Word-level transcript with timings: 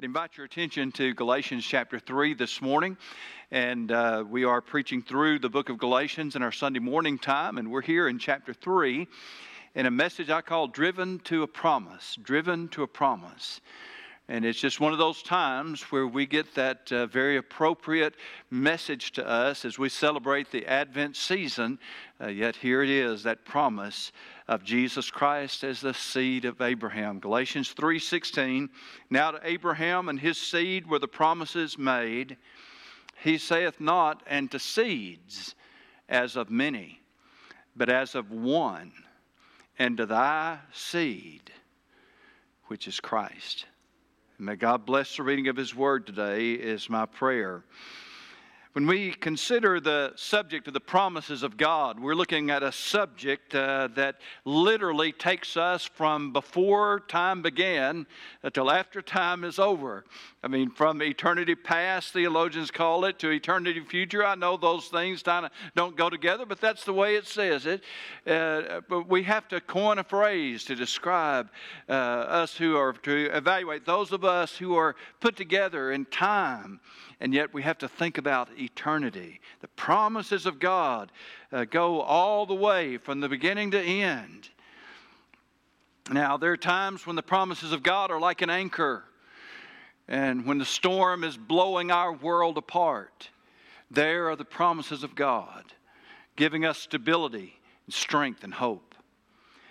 I'd 0.00 0.04
invite 0.04 0.36
your 0.36 0.46
attention 0.46 0.92
to 0.92 1.12
Galatians 1.12 1.66
chapter 1.66 1.98
3 1.98 2.34
this 2.34 2.62
morning. 2.62 2.96
And 3.50 3.90
uh, 3.90 4.22
we 4.28 4.44
are 4.44 4.60
preaching 4.60 5.02
through 5.02 5.40
the 5.40 5.48
book 5.48 5.70
of 5.70 5.78
Galatians 5.78 6.36
in 6.36 6.42
our 6.44 6.52
Sunday 6.52 6.78
morning 6.78 7.18
time. 7.18 7.58
And 7.58 7.68
we're 7.68 7.82
here 7.82 8.06
in 8.06 8.20
chapter 8.20 8.54
3 8.54 9.08
in 9.74 9.86
a 9.86 9.90
message 9.90 10.30
I 10.30 10.40
call 10.40 10.68
Driven 10.68 11.18
to 11.24 11.42
a 11.42 11.48
Promise. 11.48 12.16
Driven 12.22 12.68
to 12.68 12.84
a 12.84 12.86
Promise. 12.86 13.60
And 14.30 14.44
it's 14.44 14.60
just 14.60 14.78
one 14.78 14.92
of 14.92 14.98
those 14.98 15.22
times 15.22 15.80
where 15.84 16.06
we 16.06 16.26
get 16.26 16.54
that 16.54 16.92
uh, 16.92 17.06
very 17.06 17.38
appropriate 17.38 18.14
message 18.50 19.12
to 19.12 19.26
us 19.26 19.64
as 19.64 19.78
we 19.78 19.88
celebrate 19.88 20.50
the 20.50 20.66
Advent 20.66 21.16
season. 21.16 21.78
Uh, 22.20 22.26
yet 22.26 22.54
here 22.54 22.82
it 22.82 22.90
is, 22.90 23.22
that 23.22 23.46
promise 23.46 24.12
of 24.46 24.62
Jesus 24.62 25.10
Christ 25.10 25.64
as 25.64 25.80
the 25.80 25.94
seed 25.94 26.44
of 26.44 26.60
Abraham. 26.60 27.20
Galatians 27.20 27.72
3:16. 27.72 28.68
Now 29.08 29.30
to 29.30 29.40
Abraham 29.42 30.10
and 30.10 30.20
his 30.20 30.36
seed 30.36 30.86
were 30.86 30.98
the 30.98 31.08
promises 31.08 31.78
made. 31.78 32.36
He 33.22 33.38
saith 33.38 33.80
not, 33.80 34.22
and 34.26 34.50
to 34.50 34.58
seeds 34.58 35.54
as 36.06 36.36
of 36.36 36.50
many, 36.50 37.00
but 37.74 37.88
as 37.88 38.14
of 38.14 38.30
one, 38.30 38.92
and 39.78 39.96
to 39.96 40.04
thy 40.04 40.58
seed, 40.70 41.50
which 42.66 42.86
is 42.86 43.00
Christ. 43.00 43.64
May 44.40 44.54
God 44.54 44.86
bless 44.86 45.16
the 45.16 45.24
reading 45.24 45.48
of 45.48 45.56
His 45.56 45.74
Word 45.74 46.06
today, 46.06 46.52
is 46.52 46.88
my 46.88 47.06
prayer. 47.06 47.64
When 48.78 48.86
we 48.86 49.10
consider 49.10 49.80
the 49.80 50.12
subject 50.14 50.68
of 50.68 50.72
the 50.72 50.78
promises 50.78 51.42
of 51.42 51.56
God, 51.56 51.98
we're 51.98 52.14
looking 52.14 52.48
at 52.48 52.62
a 52.62 52.70
subject 52.70 53.52
uh, 53.52 53.88
that 53.96 54.20
literally 54.44 55.10
takes 55.10 55.56
us 55.56 55.82
from 55.82 56.32
before 56.32 57.00
time 57.08 57.42
began 57.42 58.06
until 58.44 58.70
after 58.70 59.02
time 59.02 59.42
is 59.42 59.58
over. 59.58 60.04
I 60.44 60.46
mean, 60.46 60.70
from 60.70 61.02
eternity 61.02 61.56
past, 61.56 62.12
theologians 62.12 62.70
call 62.70 63.04
it, 63.06 63.18
to 63.18 63.30
eternity 63.30 63.80
future. 63.80 64.24
I 64.24 64.36
know 64.36 64.56
those 64.56 64.86
things 64.86 65.24
don't 65.24 65.96
go 65.96 66.08
together, 66.08 66.46
but 66.46 66.60
that's 66.60 66.84
the 66.84 66.92
way 66.92 67.16
it 67.16 67.26
says 67.26 67.66
it. 67.66 67.82
Uh, 68.24 68.82
but 68.88 69.08
we 69.08 69.24
have 69.24 69.48
to 69.48 69.60
coin 69.60 69.98
a 69.98 70.04
phrase 70.04 70.62
to 70.66 70.76
describe 70.76 71.48
uh, 71.88 71.92
us 71.92 72.56
who 72.56 72.76
are, 72.76 72.92
to 72.92 73.36
evaluate 73.36 73.84
those 73.84 74.12
of 74.12 74.24
us 74.24 74.56
who 74.56 74.76
are 74.76 74.94
put 75.18 75.34
together 75.34 75.90
in 75.90 76.04
time, 76.04 76.78
and 77.20 77.34
yet 77.34 77.52
we 77.52 77.62
have 77.62 77.78
to 77.78 77.88
think 77.88 78.18
about 78.18 78.48
eternity. 78.56 79.40
The 79.60 79.68
promises 79.68 80.46
of 80.46 80.58
God 80.58 81.10
uh, 81.52 81.64
go 81.64 82.00
all 82.00 82.46
the 82.46 82.54
way 82.54 82.96
from 82.96 83.20
the 83.20 83.28
beginning 83.28 83.72
to 83.72 83.80
end. 83.80 84.50
Now, 86.10 86.36
there 86.36 86.52
are 86.52 86.56
times 86.56 87.06
when 87.06 87.16
the 87.16 87.22
promises 87.22 87.72
of 87.72 87.82
God 87.82 88.10
are 88.10 88.20
like 88.20 88.40
an 88.40 88.50
anchor. 88.50 89.04
And 90.06 90.46
when 90.46 90.58
the 90.58 90.64
storm 90.64 91.22
is 91.22 91.36
blowing 91.36 91.90
our 91.90 92.12
world 92.12 92.56
apart, 92.56 93.28
there 93.90 94.30
are 94.30 94.36
the 94.36 94.44
promises 94.44 95.02
of 95.02 95.14
God, 95.14 95.64
giving 96.36 96.64
us 96.64 96.78
stability 96.78 97.60
and 97.84 97.94
strength 97.94 98.42
and 98.42 98.54
hope. 98.54 98.87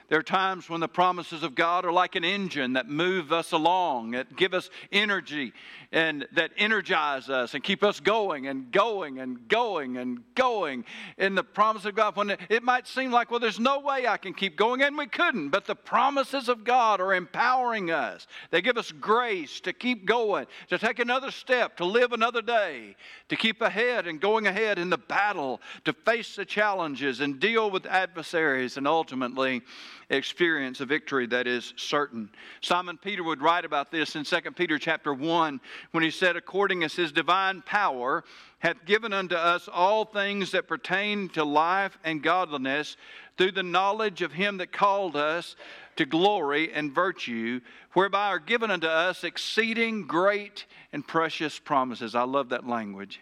There 0.10 0.20
are 0.20 0.24
times 0.24 0.70
when 0.70 0.80
the 0.80 0.88
promises 0.88 1.44
of 1.44 1.54
God 1.54 1.84
are 1.84 1.92
like 1.92 2.16
an 2.16 2.24
engine 2.24 2.74
that 2.74 2.88
move 2.88 3.34
us 3.34 3.52
along, 3.52 4.12
that 4.12 4.38
give 4.38 4.54
us 4.54 4.70
energy 4.90 5.52
and 5.92 6.26
that 6.32 6.52
energize 6.56 7.30
us 7.30 7.54
and 7.54 7.62
keep 7.62 7.84
us 7.84 8.00
going 8.00 8.48
and 8.48 8.72
going 8.72 9.20
and 9.20 9.48
going 9.50 9.98
and 9.98 10.24
going. 10.34 10.86
In 11.18 11.36
the 11.36 11.44
promise 11.44 11.84
of 11.84 11.94
God, 11.96 12.16
when 12.16 12.38
it 12.50 12.64
might 12.64 12.88
seem 12.88 13.12
like, 13.12 13.32
well, 13.32 13.42
there's 13.42 13.60
no 13.60 13.80
way 13.80 14.08
I 14.08 14.16
can 14.16 14.34
keep 14.34 14.56
going, 14.56 14.82
and 14.82 14.98
we 14.98 15.08
couldn't, 15.08 15.50
but 15.50 15.66
the 15.66 15.76
promises 15.76 16.48
of 16.48 16.64
God 16.64 17.02
are 17.02 17.14
empowering 17.14 17.92
us. 17.92 18.28
They 18.50 18.62
give 18.62 18.78
us 18.78 18.94
grace 18.94 19.60
to 19.62 19.74
keep 19.74 20.06
going, 20.06 20.46
to 20.70 20.78
take 20.78 21.00
another 21.00 21.32
step, 21.32 21.76
to 21.78 21.86
live 21.86 22.14
another 22.14 22.42
day, 22.42 22.96
to 23.28 23.36
keep 23.36 23.62
ahead 23.62 24.08
and 24.08 24.22
going 24.22 24.48
ahead 24.48 24.80
in 24.80 24.90
the 24.90 24.98
battle, 24.98 25.60
to 25.84 25.92
face 25.92 26.38
the 26.38 26.46
challenges 26.46 27.20
and 27.20 27.42
deal 27.42 27.70
with 27.70 27.86
adversaries, 27.86 28.78
and 28.78 28.88
ultimately, 28.88 29.62
experience 30.10 30.80
a 30.80 30.86
victory 30.86 31.28
that 31.28 31.48
is 31.48 31.74
certain. 31.76 32.30
Simon 32.62 32.98
Peter 32.98 33.24
would 33.24 33.42
write 33.42 33.66
about 33.66 33.92
this 33.92 34.16
in 34.16 34.24
2 34.24 34.38
Peter 34.56 34.78
chapter 34.80 35.14
1 35.14 35.60
when 35.92 36.04
he 36.04 36.12
said, 36.12 36.36
According 36.36 36.84
as 36.84 36.96
his 36.96 37.12
divine 37.12 37.62
power 37.62 38.24
hath 38.60 38.86
given 38.86 39.12
unto 39.12 39.36
us 39.36 39.68
all 39.68 40.06
things 40.06 40.52
that 40.52 40.68
pertain 40.68 41.30
to 41.30 41.44
life 41.44 41.98
and 42.04 42.24
godliness 42.24 42.96
through 43.38 43.52
the 43.52 43.64
knowledge 43.64 44.22
of 44.22 44.32
him 44.34 44.58
that 44.58 44.72
called 44.72 45.16
us 45.16 45.56
to 45.98 46.06
glory 46.06 46.72
and 46.74 46.94
virtue, 46.94 47.60
whereby 47.94 48.28
are 48.28 48.40
given 48.40 48.72
unto 48.72 48.88
us 48.88 49.24
exceeding 49.24 50.08
great 50.08 50.66
and 50.94 51.06
precious 51.06 51.60
promises. 51.60 52.16
I 52.16 52.24
love 52.24 52.50
that 52.50 52.68
language. 52.68 53.20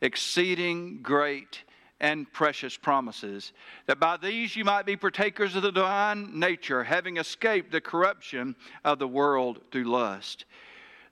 Exceeding 0.00 1.02
great 1.02 1.64
and 2.00 2.32
precious 2.32 2.76
promises, 2.76 3.52
that 3.86 3.98
by 3.98 4.16
these 4.16 4.54
you 4.54 4.64
might 4.64 4.86
be 4.86 4.96
partakers 4.96 5.56
of 5.56 5.62
the 5.62 5.72
divine 5.72 6.38
nature, 6.38 6.84
having 6.84 7.16
escaped 7.16 7.72
the 7.72 7.80
corruption 7.80 8.54
of 8.84 8.98
the 8.98 9.08
world 9.08 9.60
through 9.72 9.84
lust. 9.84 10.44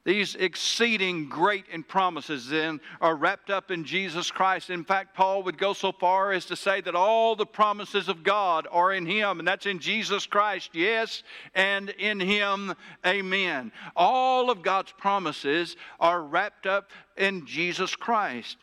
These 0.04 0.36
exceeding 0.36 1.28
great 1.28 1.64
and 1.72 1.86
promises 1.86 2.48
then 2.48 2.80
are 3.00 3.16
wrapped 3.16 3.50
up 3.50 3.72
in 3.72 3.84
Jesus 3.84 4.30
Christ. 4.30 4.70
In 4.70 4.84
fact, 4.84 5.16
Paul 5.16 5.42
would 5.42 5.58
go 5.58 5.72
so 5.72 5.90
far 5.90 6.30
as 6.30 6.44
to 6.44 6.54
say 6.54 6.80
that 6.82 6.94
all 6.94 7.34
the 7.34 7.44
promises 7.44 8.08
of 8.08 8.22
God 8.22 8.68
are 8.70 8.92
in 8.92 9.04
Him, 9.04 9.40
and 9.40 9.48
that's 9.48 9.66
in 9.66 9.80
Jesus 9.80 10.24
Christ, 10.24 10.70
yes, 10.74 11.24
and 11.56 11.90
in 11.90 12.20
Him, 12.20 12.72
amen. 13.04 13.72
All 13.96 14.48
of 14.48 14.62
God's 14.62 14.92
promises 14.92 15.76
are 15.98 16.22
wrapped 16.22 16.66
up 16.66 16.90
in 17.16 17.44
Jesus 17.44 17.96
Christ. 17.96 18.58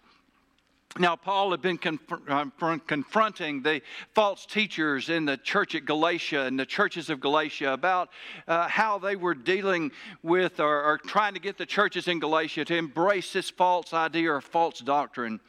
Now, 0.99 1.15
Paul 1.15 1.49
had 1.51 1.61
been 1.63 1.79
uh, 2.27 2.45
confronting 2.85 3.63
the 3.63 3.81
false 4.13 4.45
teachers 4.45 5.09
in 5.09 5.25
the 5.25 5.37
church 5.37 5.73
at 5.73 5.85
Galatia 5.85 6.41
and 6.41 6.59
the 6.59 6.67
churches 6.67 7.09
of 7.09 7.19
Galatia 7.19 7.73
about 7.73 8.09
uh, 8.47 8.67
how 8.67 8.99
they 8.99 9.15
were 9.15 9.33
dealing 9.33 9.91
with 10.21 10.59
or, 10.59 10.83
or, 10.83 10.99
trying 10.99 11.33
to 11.33 11.39
get 11.39 11.57
the 11.57 11.65
churches 11.65 12.07
in 12.07 12.19
Galatia 12.19 12.63
to 12.65 12.75
embrace 12.75 13.33
this 13.33 13.49
false 13.49 13.91
idea 13.91 14.33
or 14.33 14.39
false 14.39 14.81
doctrine. 14.81 15.39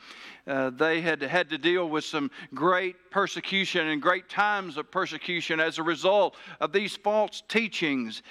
Uh, 0.46 0.68
they 0.70 1.00
had 1.00 1.22
had 1.22 1.48
to 1.48 1.56
deal 1.56 1.88
with 1.88 2.04
some 2.04 2.30
great 2.52 2.96
persecution 3.10 3.88
and 3.88 4.02
great 4.02 4.28
times 4.28 4.76
of 4.76 4.90
persecution 4.90 5.58
as 5.58 5.78
a 5.78 5.82
result 5.82 6.36
of 6.60 6.70
these 6.70 6.96
false 6.96 7.42
teachings. 7.48 8.22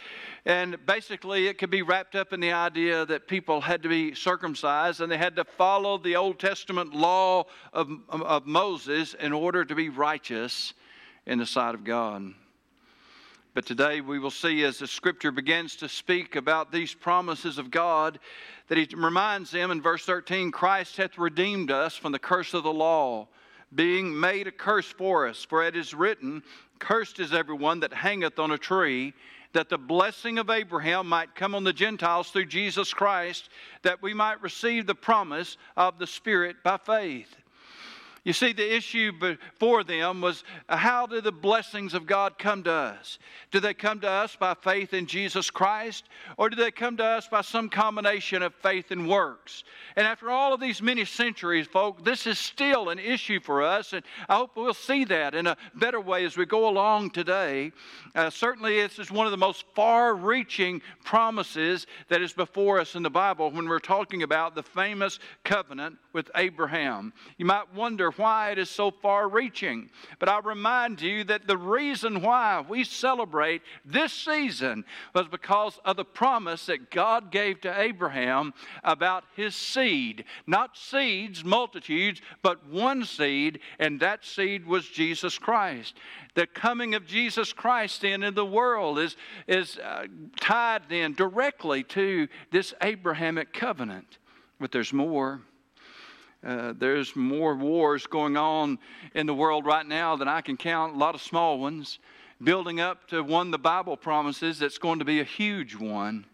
And 0.45 0.77
basically, 0.85 1.47
it 1.47 1.57
could 1.57 1.71
be 1.71 1.81
wrapped 1.81 2.15
up 2.15 2.31
in 2.31 2.39
the 2.39 2.51
idea 2.51 3.03
that 3.07 3.27
people 3.27 3.61
had 3.61 3.81
to 3.81 3.89
be 3.89 4.13
circumcised 4.13 5.01
and 5.01 5.11
they 5.11 5.17
had 5.17 5.35
to 5.37 5.43
follow 5.43 5.97
the 5.97 6.15
Old 6.15 6.39
Testament 6.39 6.93
law 6.93 7.45
of, 7.71 7.89
of 8.09 8.45
Moses 8.45 9.15
in 9.15 9.33
order 9.33 9.65
to 9.65 9.73
be 9.73 9.89
righteous 9.89 10.73
in 11.25 11.39
the 11.39 11.45
sight 11.47 11.73
of 11.73 11.83
God. 11.83 12.33
But 13.55 13.67
today 13.67 14.01
we 14.01 14.17
will 14.17 14.31
see 14.31 14.63
as 14.63 14.79
the 14.79 14.87
scripture 14.87 15.31
begins 15.31 15.75
to 15.75 15.87
speak 15.87 16.35
about 16.35 16.71
these 16.71 16.95
promises 16.95 17.59
of 17.59 17.69
God 17.69 18.19
that 18.73 18.89
he 18.89 18.95
reminds 18.95 19.51
them 19.51 19.69
in 19.69 19.79
verse 19.79 20.03
13 20.03 20.49
Christ 20.49 20.97
hath 20.97 21.19
redeemed 21.19 21.69
us 21.69 21.95
from 21.95 22.11
the 22.11 22.17
curse 22.17 22.55
of 22.55 22.63
the 22.63 22.73
law, 22.73 23.27
being 23.75 24.19
made 24.19 24.47
a 24.47 24.51
curse 24.51 24.87
for 24.87 25.27
us. 25.27 25.45
For 25.45 25.63
it 25.63 25.75
is 25.75 25.93
written, 25.93 26.41
Cursed 26.79 27.19
is 27.19 27.33
everyone 27.33 27.81
that 27.81 27.93
hangeth 27.93 28.39
on 28.39 28.49
a 28.49 28.57
tree, 28.57 29.13
that 29.51 29.69
the 29.69 29.77
blessing 29.77 30.39
of 30.39 30.49
Abraham 30.49 31.07
might 31.07 31.35
come 31.35 31.53
on 31.53 31.63
the 31.63 31.71
Gentiles 31.71 32.31
through 32.31 32.47
Jesus 32.47 32.91
Christ, 32.95 33.49
that 33.83 34.01
we 34.01 34.15
might 34.15 34.41
receive 34.41 34.87
the 34.87 34.95
promise 34.95 35.57
of 35.77 35.99
the 35.99 36.07
Spirit 36.07 36.55
by 36.63 36.77
faith. 36.77 37.42
You 38.23 38.31
see, 38.31 38.53
the 38.53 38.73
issue 38.73 39.11
before 39.11 39.83
them 39.83 40.21
was 40.21 40.45
uh, 40.69 40.77
how 40.77 41.05
do 41.05 41.19
the 41.19 41.31
blessings 41.31 41.93
of 41.93 42.05
God 42.05 42.37
come 42.37 42.63
to 42.63 42.71
us? 42.71 43.19
Do 43.51 43.59
they 43.59 43.73
come 43.73 43.99
to 43.99 44.09
us 44.09 44.37
by 44.37 44.53
faith 44.53 44.93
in 44.93 45.07
Jesus 45.07 45.49
Christ, 45.49 46.05
or 46.37 46.49
do 46.49 46.55
they 46.55 46.71
come 46.71 46.95
to 46.97 47.03
us 47.03 47.27
by 47.27 47.41
some 47.41 47.67
combination 47.67 48.41
of 48.41 48.53
faith 48.55 48.91
and 48.91 49.09
works? 49.09 49.65
And 49.97 50.07
after 50.07 50.29
all 50.29 50.53
of 50.53 50.61
these 50.61 50.81
many 50.81 51.03
centuries, 51.03 51.67
folk, 51.67 52.05
this 52.05 52.25
is 52.25 52.39
still 52.39 52.89
an 52.89 52.97
issue 52.97 53.41
for 53.41 53.61
us, 53.61 53.91
and 53.91 54.03
I 54.29 54.35
hope 54.35 54.51
we'll 54.55 54.73
see 54.73 55.03
that 55.05 55.35
in 55.35 55.45
a 55.45 55.57
better 55.75 55.99
way 55.99 56.23
as 56.23 56.37
we 56.37 56.45
go 56.45 56.69
along 56.69 57.09
today. 57.09 57.73
Uh, 58.15 58.29
certainly, 58.29 58.79
this 58.79 58.99
is 58.99 59.11
one 59.11 59.25
of 59.25 59.31
the 59.31 59.37
most 59.37 59.65
far 59.75 60.15
reaching 60.15 60.81
promises 61.03 61.87
that 62.07 62.21
is 62.21 62.31
before 62.31 62.79
us 62.79 62.95
in 62.95 63.03
the 63.03 63.09
Bible 63.09 63.51
when 63.51 63.67
we're 63.67 63.79
talking 63.79 64.23
about 64.23 64.55
the 64.55 64.63
famous 64.63 65.19
covenant 65.43 65.97
with 66.13 66.31
Abraham. 66.35 67.11
You 67.37 67.45
might 67.45 67.73
wonder 67.73 68.12
why 68.17 68.51
it 68.51 68.57
is 68.57 68.69
so 68.69 68.91
far 68.91 69.27
reaching. 69.27 69.89
But 70.19 70.29
I 70.29 70.39
remind 70.39 71.01
you 71.01 71.23
that 71.25 71.47
the 71.47 71.57
reason 71.57 72.21
why 72.21 72.63
we 72.67 72.83
celebrate 72.83 73.61
this 73.85 74.13
season 74.13 74.85
was 75.13 75.27
because 75.27 75.79
of 75.85 75.97
the 75.97 76.05
promise 76.05 76.65
that 76.67 76.91
God 76.91 77.31
gave 77.31 77.61
to 77.61 77.79
Abraham 77.79 78.53
about 78.83 79.23
his 79.35 79.55
seed. 79.55 80.25
Not 80.47 80.77
seeds, 80.77 81.43
multitudes, 81.43 82.21
but 82.41 82.67
one 82.67 83.05
seed, 83.05 83.59
and 83.79 83.99
that 83.99 84.25
seed 84.25 84.65
was 84.65 84.87
Jesus 84.87 85.37
Christ. 85.37 85.95
The 86.35 86.47
coming 86.47 86.95
of 86.95 87.05
Jesus 87.05 87.53
Christ 87.53 88.03
in 88.03 88.33
the 88.33 88.45
world 88.45 88.97
is, 88.99 89.15
is 89.47 89.77
uh, 89.77 90.07
tied 90.39 90.83
then 90.89 91.13
directly 91.13 91.83
to 91.83 92.27
this 92.51 92.73
Abrahamic 92.81 93.53
covenant. 93.53 94.17
But 94.59 94.71
there's 94.71 94.93
more. 94.93 95.41
Uh, 96.45 96.73
there's 96.77 97.15
more 97.15 97.55
wars 97.55 98.05
going 98.05 98.35
on 98.35 98.77
in 99.15 99.25
the 99.25 99.33
world 99.33 99.65
right 99.65 99.85
now 99.85 100.15
than 100.15 100.27
I 100.27 100.41
can 100.41 100.57
count, 100.57 100.95
a 100.95 100.97
lot 100.97 101.15
of 101.15 101.21
small 101.21 101.59
ones, 101.59 101.99
building 102.43 102.79
up 102.79 103.07
to 103.07 103.23
one 103.23 103.51
the 103.51 103.57
Bible 103.57 103.95
promises 103.95 104.59
that's 104.59 104.77
going 104.77 104.99
to 104.99 105.05
be 105.05 105.21
a 105.21 105.25
huge 105.25 105.75
one, 105.75 106.25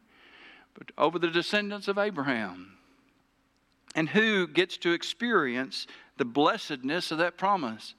but 0.73 0.91
over 0.97 1.19
the 1.19 1.29
descendants 1.29 1.88
of 1.88 1.97
Abraham. 1.97 2.73
And 3.95 4.09
who 4.09 4.47
gets 4.47 4.77
to 4.77 4.91
experience 4.91 5.88
the 6.17 6.25
blessedness 6.25 7.12
of 7.12 7.19
that 7.19 7.38
promise? 7.38 7.94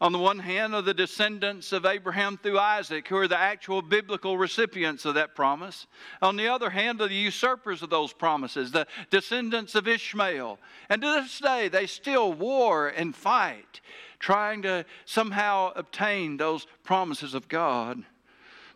On 0.00 0.12
the 0.12 0.18
one 0.18 0.38
hand, 0.38 0.74
are 0.74 0.82
the 0.82 0.94
descendants 0.94 1.72
of 1.72 1.86
Abraham 1.86 2.36
through 2.36 2.58
Isaac, 2.58 3.08
who 3.08 3.16
are 3.16 3.28
the 3.28 3.38
actual 3.38 3.82
biblical 3.82 4.36
recipients 4.36 5.04
of 5.04 5.14
that 5.14 5.34
promise. 5.34 5.86
On 6.20 6.36
the 6.36 6.48
other 6.48 6.70
hand, 6.70 7.00
are 7.00 7.08
the 7.08 7.14
usurpers 7.14 7.82
of 7.82 7.90
those 7.90 8.12
promises, 8.12 8.72
the 8.72 8.86
descendants 9.10 9.74
of 9.74 9.88
Ishmael. 9.88 10.58
And 10.88 11.02
to 11.02 11.08
this 11.08 11.38
day, 11.38 11.68
they 11.68 11.86
still 11.86 12.32
war 12.32 12.88
and 12.88 13.14
fight, 13.14 13.80
trying 14.18 14.62
to 14.62 14.84
somehow 15.04 15.72
obtain 15.74 16.36
those 16.36 16.66
promises 16.84 17.34
of 17.34 17.48
God 17.48 18.02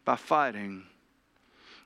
by 0.04 0.16
fighting. 0.16 0.84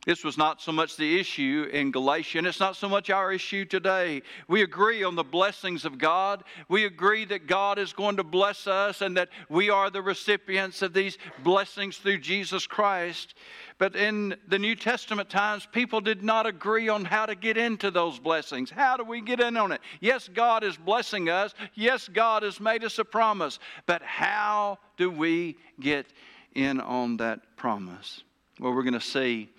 This 0.07 0.23
was 0.23 0.37
not 0.37 0.61
so 0.61 0.71
much 0.71 0.97
the 0.97 1.19
issue 1.19 1.67
in 1.73 1.91
Galatian. 1.91 2.45
It's 2.45 2.61
not 2.61 2.77
so 2.77 2.91
much 2.91 3.09
our 3.09 3.33
issue 3.33 3.65
today. 3.65 4.21
We 4.49 4.63
agree 4.63 5.03
on 5.03 5.15
the 5.15 5.25
blessings 5.25 5.87
of 5.87 5.97
God. 5.97 6.45
We 6.69 6.85
agree 6.85 7.25
that 7.27 7.47
God 7.47 7.79
is 7.79 7.95
going 7.95 8.19
to 8.19 8.25
bless 8.25 8.67
us 8.67 9.01
and 9.01 9.17
that 9.17 9.31
we 9.49 9.71
are 9.71 9.89
the 9.89 10.03
recipients 10.03 10.83
of 10.83 10.93
these 10.93 11.17
blessings 11.43 11.97
through 11.97 12.19
Jesus 12.19 12.67
Christ. 12.67 13.35
But 13.79 13.97
in 13.97 14.37
the 14.47 14.59
New 14.59 14.77
Testament 14.77 15.31
times, 15.31 15.67
people 15.73 16.03
did 16.03 16.23
not 16.23 16.47
agree 16.47 16.91
on 16.91 17.07
how 17.07 17.25
to 17.25 17.35
get 17.35 17.57
into 17.57 17.91
those 17.91 18.19
blessings. 18.19 18.71
How 18.71 18.99
do 18.99 19.05
we 19.05 19.23
get 19.23 19.41
in 19.41 19.57
on 19.57 19.73
it? 19.73 19.81
Yes, 20.01 20.29
God 20.29 20.65
is 20.65 20.77
blessing 20.77 21.31
us. 21.31 21.55
Yes, 21.75 22.09
God 22.09 22.43
has 22.43 22.61
made 22.61 22.85
us 22.85 22.99
a 22.99 23.05
promise. 23.07 23.59
But 23.87 24.03
how 24.03 24.79
do 24.99 25.11
we 25.11 25.57
get 25.81 26.07
in 26.55 26.79
on 26.81 27.17
that 27.17 27.57
promise? 27.57 28.23
Well, 28.61 28.73
we're 28.75 28.83
going 28.83 28.95
to 28.95 29.01
see 29.01 29.51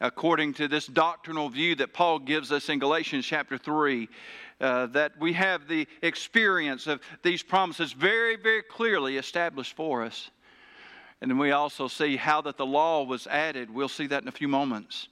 according 0.00 0.54
to 0.54 0.68
this 0.68 0.86
doctrinal 0.86 1.48
view 1.48 1.74
that 1.76 1.92
Paul 1.92 2.18
gives 2.18 2.52
us 2.52 2.68
in 2.68 2.78
Galatians 2.78 3.26
chapter 3.26 3.58
3. 3.58 4.08
Uh, 4.60 4.86
that 4.86 5.12
we 5.20 5.32
have 5.34 5.68
the 5.68 5.86
experience 6.02 6.88
of 6.88 7.00
these 7.22 7.44
promises 7.44 7.92
very, 7.92 8.34
very 8.34 8.62
clearly 8.62 9.16
established 9.16 9.76
for 9.76 10.02
us. 10.02 10.30
And 11.20 11.30
then 11.30 11.38
we 11.38 11.52
also 11.52 11.86
see 11.86 12.16
how 12.16 12.40
that 12.40 12.56
the 12.56 12.66
law 12.66 13.04
was 13.04 13.28
added. 13.28 13.72
We'll 13.72 13.88
see 13.88 14.08
that 14.08 14.22
in 14.22 14.28
a 14.28 14.32
few 14.32 14.48
moments. 14.48 15.08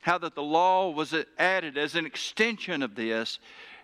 How 0.00 0.18
that 0.18 0.34
the 0.34 0.42
law 0.42 0.90
was 0.90 1.14
added 1.38 1.78
as 1.78 1.94
an 1.94 2.04
extension 2.04 2.82
of 2.82 2.94
this 2.94 3.38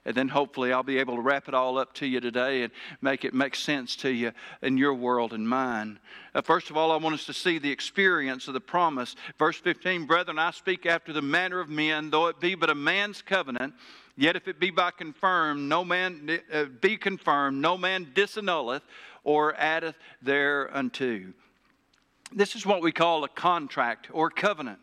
and 0.07 0.15
then 0.15 0.29
hopefully 0.29 0.73
I'll 0.73 0.85
be 0.85 0.99
able 0.99 1.17
to 1.17 1.21
wrap 1.21 1.49
it 1.49 1.55
all 1.55 1.79
up 1.79 1.93
to 1.95 2.07
you 2.07 2.21
today 2.21 2.63
and 2.63 2.73
make 3.03 3.25
it 3.25 3.35
make 3.35 3.57
sense 3.57 3.97
to 3.97 4.09
you 4.09 4.33
in 4.63 4.79
your 4.79 4.95
world 4.95 5.33
and 5.33 5.47
mine. 5.47 5.99
Uh, 6.33 6.43
first 6.43 6.71
of 6.71 6.77
all, 6.77 6.93
I 6.93 6.97
want 6.97 7.17
us 7.17 7.27
to 7.27 7.35
see 7.35 7.59
the 7.59 7.71
experience 7.71 8.47
of 8.47 8.55
the 8.55 8.61
promise. 8.61 9.17
Verse 9.37 9.59
15 9.59 10.07
Brethren, 10.07 10.39
I 10.39 10.53
speak 10.53 10.87
after 10.87 11.13
the 11.13 11.23
manner 11.23 11.59
of 11.59 11.69
men, 11.69 12.11
though 12.11 12.29
it 12.29 12.39
be 12.39 12.55
but 12.55 12.71
a 12.71 12.75
man's 12.75 13.21
covenant. 13.21 13.75
Yet 14.17 14.37
if 14.37 14.47
it 14.47 14.61
be 14.61 14.71
by 14.71 14.93
confirmed, 14.93 15.69
no 15.69 15.85
man 15.85 16.41
uh, 16.53 16.67
be 16.81 16.97
confirmed, 16.97 17.61
no 17.61 17.77
man 17.77 18.07
disannulleth 18.15 18.83
or 19.25 19.55
addeth 19.57 19.97
thereunto. 20.23 21.33
This 22.33 22.55
is 22.55 22.65
what 22.65 22.81
we 22.81 22.93
call 22.93 23.25
a 23.25 23.29
contract 23.29 24.09
or 24.13 24.31
covenant. 24.31 24.79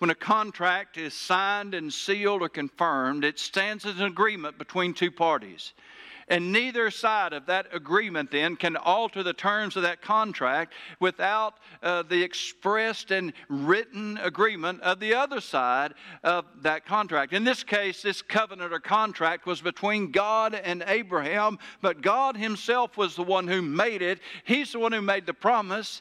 When 0.00 0.08
a 0.08 0.14
contract 0.14 0.96
is 0.96 1.12
signed 1.12 1.74
and 1.74 1.92
sealed 1.92 2.40
or 2.40 2.48
confirmed, 2.48 3.22
it 3.22 3.38
stands 3.38 3.84
as 3.84 4.00
an 4.00 4.06
agreement 4.06 4.56
between 4.56 4.94
two 4.94 5.10
parties. 5.10 5.74
And 6.26 6.52
neither 6.52 6.90
side 6.90 7.34
of 7.34 7.46
that 7.46 7.66
agreement 7.74 8.30
then 8.30 8.56
can 8.56 8.76
alter 8.76 9.22
the 9.22 9.34
terms 9.34 9.76
of 9.76 9.82
that 9.82 10.00
contract 10.00 10.72
without 11.00 11.54
uh, 11.82 12.04
the 12.04 12.22
expressed 12.22 13.10
and 13.10 13.34
written 13.50 14.16
agreement 14.16 14.80
of 14.80 15.00
the 15.00 15.12
other 15.12 15.42
side 15.42 15.92
of 16.22 16.46
that 16.62 16.86
contract. 16.86 17.34
In 17.34 17.44
this 17.44 17.62
case, 17.62 18.00
this 18.00 18.22
covenant 18.22 18.72
or 18.72 18.78
contract 18.78 19.44
was 19.44 19.60
between 19.60 20.12
God 20.12 20.54
and 20.54 20.82
Abraham, 20.86 21.58
but 21.82 22.00
God 22.00 22.38
Himself 22.38 22.96
was 22.96 23.16
the 23.16 23.22
one 23.24 23.48
who 23.48 23.60
made 23.60 24.00
it. 24.00 24.20
He's 24.44 24.72
the 24.72 24.78
one 24.78 24.92
who 24.92 25.02
made 25.02 25.26
the 25.26 25.34
promise. 25.34 26.00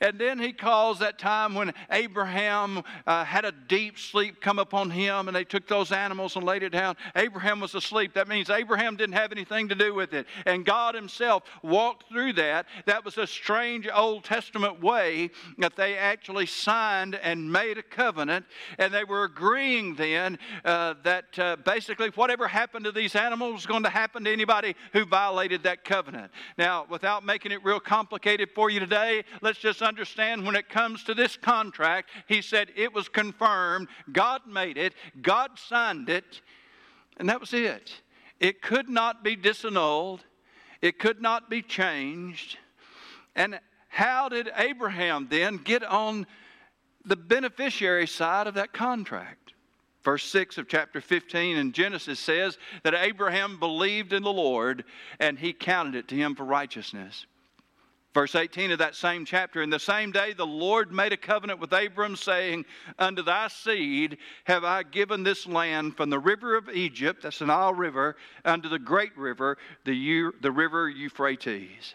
And 0.00 0.18
then 0.18 0.38
he 0.38 0.52
calls 0.52 0.98
that 0.98 1.18
time 1.18 1.54
when 1.54 1.72
Abraham 1.90 2.82
uh, 3.06 3.24
had 3.24 3.44
a 3.44 3.52
deep 3.52 3.98
sleep 3.98 4.40
come 4.40 4.58
upon 4.58 4.90
him 4.90 5.28
and 5.28 5.34
they 5.34 5.44
took 5.44 5.66
those 5.66 5.92
animals 5.92 6.36
and 6.36 6.44
laid 6.44 6.62
it 6.62 6.70
down. 6.70 6.96
Abraham 7.14 7.60
was 7.60 7.74
asleep. 7.74 8.14
That 8.14 8.28
means 8.28 8.50
Abraham 8.50 8.96
didn't 8.96 9.14
have 9.14 9.32
anything 9.32 9.68
to 9.68 9.74
do 9.74 9.94
with 9.94 10.12
it. 10.12 10.26
And 10.44 10.64
God 10.64 10.94
himself 10.94 11.44
walked 11.62 12.08
through 12.08 12.34
that. 12.34 12.66
That 12.84 13.04
was 13.04 13.16
a 13.16 13.26
strange 13.26 13.88
Old 13.92 14.24
Testament 14.24 14.82
way 14.82 15.30
that 15.58 15.76
they 15.76 15.96
actually 15.96 16.46
signed 16.46 17.14
and 17.14 17.50
made 17.50 17.78
a 17.78 17.82
covenant. 17.82 18.44
And 18.78 18.92
they 18.92 19.04
were 19.04 19.24
agreeing 19.24 19.94
then 19.94 20.38
uh, 20.64 20.94
that 21.04 21.38
uh, 21.38 21.56
basically 21.64 22.08
whatever 22.10 22.48
happened 22.48 22.84
to 22.84 22.92
these 22.92 23.16
animals 23.16 23.54
was 23.54 23.66
going 23.66 23.84
to 23.84 23.90
happen 23.90 24.24
to 24.24 24.32
anybody 24.32 24.74
who 24.92 25.06
violated 25.06 25.62
that 25.62 25.84
covenant. 25.84 26.30
Now, 26.58 26.86
without 26.90 27.24
making 27.24 27.52
it 27.52 27.64
real 27.64 27.80
complicated 27.80 28.50
for 28.54 28.68
you 28.68 28.80
today, 28.80 29.24
let's 29.40 29.58
just 29.58 29.82
understand 29.86 30.44
when 30.44 30.56
it 30.56 30.68
comes 30.68 31.04
to 31.04 31.14
this 31.14 31.36
contract, 31.36 32.10
he 32.26 32.42
said 32.42 32.70
it 32.76 32.92
was 32.92 33.08
confirmed. 33.08 33.88
God 34.12 34.42
made 34.46 34.76
it, 34.76 34.94
God 35.22 35.52
signed 35.58 36.08
it, 36.08 36.40
and 37.16 37.28
that 37.28 37.40
was 37.40 37.54
it. 37.54 37.92
It 38.40 38.60
could 38.60 38.88
not 38.88 39.24
be 39.24 39.36
disannulled, 39.36 40.20
it 40.82 40.98
could 40.98 41.22
not 41.22 41.48
be 41.48 41.62
changed. 41.62 42.58
And 43.34 43.60
how 43.88 44.28
did 44.28 44.50
Abraham 44.56 45.28
then 45.30 45.56
get 45.56 45.82
on 45.82 46.26
the 47.04 47.16
beneficiary 47.16 48.06
side 48.06 48.46
of 48.46 48.54
that 48.54 48.72
contract? 48.72 49.54
Verse 50.02 50.24
6 50.24 50.58
of 50.58 50.68
chapter 50.68 51.00
15 51.00 51.56
in 51.56 51.72
Genesis 51.72 52.20
says 52.20 52.58
that 52.84 52.94
Abraham 52.94 53.58
believed 53.58 54.12
in 54.12 54.22
the 54.22 54.32
Lord 54.32 54.84
and 55.18 55.38
he 55.38 55.52
counted 55.52 55.96
it 55.96 56.08
to 56.08 56.14
him 56.14 56.36
for 56.36 56.44
righteousness. 56.44 57.26
Verse 58.16 58.34
18 58.34 58.70
of 58.70 58.78
that 58.78 58.94
same 58.94 59.26
chapter 59.26 59.60
In 59.60 59.68
the 59.68 59.78
same 59.78 60.10
day, 60.10 60.32
the 60.32 60.46
Lord 60.46 60.90
made 60.90 61.12
a 61.12 61.18
covenant 61.18 61.60
with 61.60 61.70
Abram, 61.74 62.16
saying, 62.16 62.64
Unto 62.98 63.22
thy 63.22 63.48
seed 63.48 64.16
have 64.44 64.64
I 64.64 64.84
given 64.84 65.22
this 65.22 65.46
land 65.46 65.98
from 65.98 66.08
the 66.08 66.18
river 66.18 66.56
of 66.56 66.70
Egypt, 66.70 67.24
that's 67.24 67.40
the 67.40 67.44
Nile 67.44 67.74
River, 67.74 68.16
unto 68.42 68.70
the 68.70 68.78
great 68.78 69.14
river, 69.18 69.58
the, 69.84 69.92
U, 69.92 70.32
the 70.40 70.50
river 70.50 70.88
Euphrates, 70.88 71.94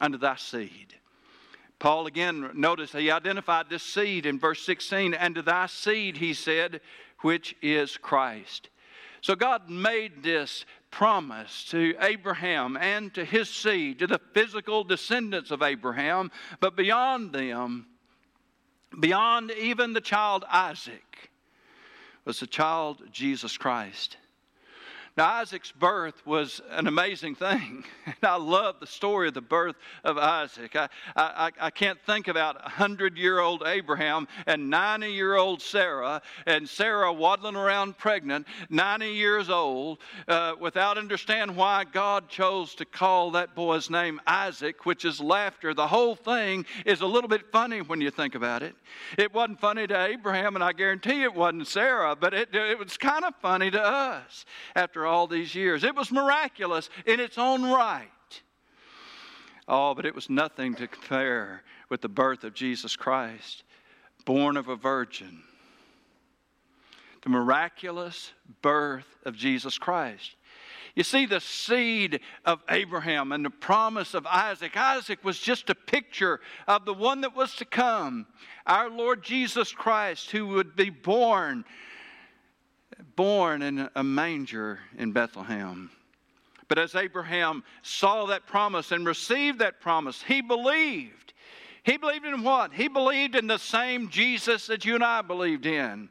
unto 0.00 0.18
thy 0.18 0.36
seed. 0.36 0.94
Paul 1.80 2.06
again, 2.06 2.48
notice 2.54 2.92
he 2.92 3.10
identified 3.10 3.68
this 3.68 3.82
seed 3.82 4.24
in 4.24 4.38
verse 4.38 4.64
16, 4.64 5.14
and 5.14 5.34
to 5.34 5.42
thy 5.42 5.66
seed, 5.66 6.18
he 6.18 6.32
said, 6.32 6.80
which 7.22 7.56
is 7.60 7.96
Christ. 7.96 8.68
So 9.20 9.34
God 9.34 9.68
made 9.68 10.22
this 10.22 10.64
promise 10.96 11.64
to 11.64 11.94
Abraham 12.00 12.74
and 12.78 13.12
to 13.12 13.22
his 13.22 13.50
seed, 13.50 13.98
to 13.98 14.06
the 14.06 14.20
physical 14.32 14.82
descendants 14.82 15.50
of 15.50 15.60
Abraham, 15.60 16.30
but 16.58 16.74
beyond 16.74 17.34
them, 17.34 17.84
beyond 18.98 19.50
even 19.50 19.92
the 19.92 20.00
child 20.00 20.42
Isaac, 20.50 21.30
was 22.24 22.40
the 22.40 22.46
child 22.46 23.02
Jesus 23.12 23.58
Christ. 23.58 24.16
Now, 25.16 25.32
Isaac's 25.36 25.72
birth 25.72 26.26
was 26.26 26.60
an 26.70 26.86
amazing 26.86 27.36
thing. 27.36 27.84
And 28.06 28.16
I 28.22 28.36
love 28.36 28.76
the 28.78 28.86
story 28.86 29.26
of 29.26 29.34
the 29.34 29.40
birth 29.40 29.74
of 30.04 30.16
Isaac. 30.16 30.76
I, 30.76 30.88
I, 31.16 31.50
I 31.60 31.70
can't 31.70 31.98
think 32.06 32.28
about 32.28 32.54
100 32.62 33.18
year 33.18 33.40
old 33.40 33.64
Abraham 33.66 34.28
and 34.46 34.70
90 34.70 35.08
year 35.08 35.34
old 35.34 35.60
Sarah, 35.60 36.22
and 36.46 36.68
Sarah 36.68 37.12
waddling 37.12 37.56
around 37.56 37.98
pregnant, 37.98 38.46
90 38.70 39.08
years 39.08 39.50
old, 39.50 39.98
uh, 40.28 40.52
without 40.60 40.98
understanding 40.98 41.56
why 41.56 41.82
God 41.82 42.28
chose 42.28 42.76
to 42.76 42.84
call 42.84 43.32
that 43.32 43.56
boy's 43.56 43.90
name 43.90 44.20
Isaac, 44.24 44.86
which 44.86 45.04
is 45.04 45.18
laughter. 45.18 45.74
The 45.74 45.88
whole 45.88 46.14
thing 46.14 46.64
is 46.84 47.00
a 47.00 47.06
little 47.06 47.28
bit 47.28 47.50
funny 47.50 47.80
when 47.80 48.00
you 48.00 48.12
think 48.12 48.36
about 48.36 48.62
it. 48.62 48.76
It 49.18 49.34
wasn't 49.34 49.58
funny 49.58 49.88
to 49.88 50.00
Abraham, 50.00 50.54
and 50.54 50.62
I 50.62 50.72
guarantee 50.72 51.24
it 51.24 51.34
wasn't 51.34 51.66
Sarah, 51.66 52.14
but 52.14 52.34
it, 52.34 52.54
it 52.54 52.78
was 52.78 52.96
kind 52.96 53.24
of 53.24 53.34
funny 53.42 53.72
to 53.72 53.82
us 53.82 54.44
after 54.76 55.05
all 55.06 55.26
these 55.26 55.54
years. 55.54 55.84
It 55.84 55.94
was 55.94 56.10
miraculous 56.10 56.90
in 57.04 57.20
its 57.20 57.38
own 57.38 57.62
right. 57.62 58.10
Oh, 59.68 59.94
but 59.94 60.06
it 60.06 60.14
was 60.14 60.30
nothing 60.30 60.74
to 60.76 60.86
compare 60.86 61.62
with 61.88 62.00
the 62.00 62.08
birth 62.08 62.44
of 62.44 62.54
Jesus 62.54 62.96
Christ, 62.96 63.64
born 64.24 64.56
of 64.56 64.68
a 64.68 64.76
virgin. 64.76 65.42
The 67.22 67.30
miraculous 67.30 68.32
birth 68.62 69.06
of 69.24 69.36
Jesus 69.36 69.78
Christ. 69.78 70.36
You 70.96 71.02
see, 71.02 71.26
the 71.26 71.40
seed 71.40 72.20
of 72.46 72.62
Abraham 72.70 73.30
and 73.32 73.44
the 73.44 73.50
promise 73.50 74.14
of 74.14 74.26
Isaac. 74.26 74.76
Isaac 74.76 75.22
was 75.22 75.38
just 75.38 75.68
a 75.68 75.74
picture 75.74 76.40
of 76.66 76.86
the 76.86 76.94
one 76.94 77.20
that 77.20 77.36
was 77.36 77.54
to 77.56 77.66
come, 77.66 78.26
our 78.66 78.88
Lord 78.88 79.22
Jesus 79.22 79.72
Christ, 79.72 80.30
who 80.30 80.46
would 80.48 80.74
be 80.74 80.88
born, 80.88 81.66
born 83.16 83.62
in 83.62 83.88
a 83.94 84.04
manger 84.04 84.80
in 84.98 85.12
Bethlehem. 85.12 85.90
But 86.68 86.78
as 86.78 86.94
Abraham 86.94 87.62
saw 87.82 88.26
that 88.26 88.46
promise 88.46 88.92
and 88.92 89.06
received 89.06 89.60
that 89.60 89.80
promise, 89.80 90.22
he 90.22 90.40
believed. 90.40 91.32
He 91.84 91.96
believed 91.96 92.24
in 92.24 92.42
what? 92.42 92.72
He 92.72 92.88
believed 92.88 93.36
in 93.36 93.46
the 93.46 93.58
same 93.58 94.08
Jesus 94.08 94.66
that 94.66 94.84
you 94.84 94.96
and 94.96 95.04
I 95.04 95.22
believed 95.22 95.66
in. 95.66 96.08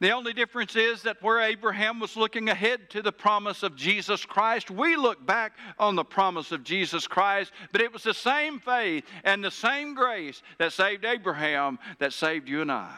The 0.00 0.12
only 0.12 0.32
difference 0.32 0.76
is 0.76 1.02
that 1.02 1.22
where 1.22 1.40
Abraham 1.40 2.00
was 2.00 2.16
looking 2.16 2.48
ahead 2.48 2.88
to 2.90 3.02
the 3.02 3.12
promise 3.12 3.62
of 3.62 3.76
Jesus 3.76 4.24
Christ, 4.24 4.70
we 4.70 4.96
look 4.96 5.24
back 5.26 5.52
on 5.78 5.94
the 5.94 6.04
promise 6.04 6.52
of 6.52 6.64
Jesus 6.64 7.06
Christ, 7.06 7.52
but 7.70 7.82
it 7.82 7.92
was 7.92 8.02
the 8.02 8.14
same 8.14 8.60
faith 8.60 9.04
and 9.24 9.44
the 9.44 9.50
same 9.50 9.94
grace 9.94 10.42
that 10.58 10.72
saved 10.72 11.04
Abraham 11.04 11.78
that 11.98 12.14
saved 12.14 12.48
you 12.48 12.62
and 12.62 12.72
I. 12.72 12.96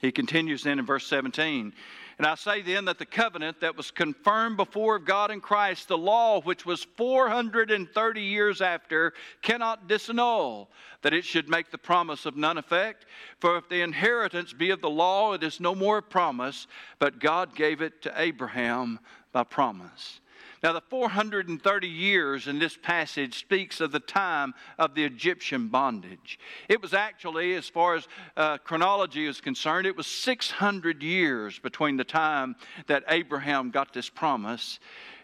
He 0.00 0.12
continues 0.12 0.62
then 0.62 0.78
in 0.78 0.86
verse 0.86 1.06
17. 1.06 1.72
And 2.18 2.26
I 2.26 2.34
say 2.34 2.62
then 2.62 2.86
that 2.86 2.98
the 2.98 3.06
covenant 3.06 3.60
that 3.60 3.76
was 3.76 3.90
confirmed 3.90 4.56
before 4.56 4.96
of 4.96 5.04
God 5.04 5.30
in 5.30 5.40
Christ, 5.40 5.88
the 5.88 5.98
law 5.98 6.40
which 6.40 6.64
was 6.64 6.84
430 6.96 8.20
years 8.22 8.62
after, 8.62 9.12
cannot 9.42 9.86
disannul, 9.86 10.68
that 11.02 11.12
it 11.12 11.26
should 11.26 11.48
make 11.48 11.70
the 11.70 11.78
promise 11.78 12.24
of 12.24 12.36
none 12.36 12.56
effect. 12.56 13.04
For 13.38 13.58
if 13.58 13.68
the 13.68 13.82
inheritance 13.82 14.54
be 14.54 14.70
of 14.70 14.80
the 14.80 14.90
law, 14.90 15.34
it 15.34 15.42
is 15.42 15.60
no 15.60 15.74
more 15.74 15.98
a 15.98 16.02
promise, 16.02 16.66
but 16.98 17.18
God 17.18 17.54
gave 17.54 17.82
it 17.82 18.00
to 18.02 18.12
Abraham 18.16 18.98
by 19.32 19.44
promise. 19.44 20.20
Now, 20.62 20.72
the 20.72 20.80
430 20.80 21.86
years 21.86 22.46
in 22.46 22.58
this 22.58 22.76
passage 22.76 23.38
speaks 23.38 23.80
of 23.80 23.92
the 23.92 24.00
time 24.00 24.54
of 24.78 24.94
the 24.94 25.04
Egyptian 25.04 25.68
bondage. 25.68 26.38
It 26.68 26.80
was 26.80 26.94
actually, 26.94 27.54
as 27.54 27.68
far 27.68 27.94
as 27.94 28.08
uh, 28.36 28.58
chronology 28.58 29.26
is 29.26 29.40
concerned, 29.40 29.86
it 29.86 29.96
was 29.96 30.06
600 30.06 31.02
years 31.02 31.58
between 31.58 31.96
the 31.96 32.04
time 32.04 32.56
that 32.86 33.04
Abraham 33.08 33.70
got 33.70 33.92
this 33.92 34.08
promise 34.08 34.78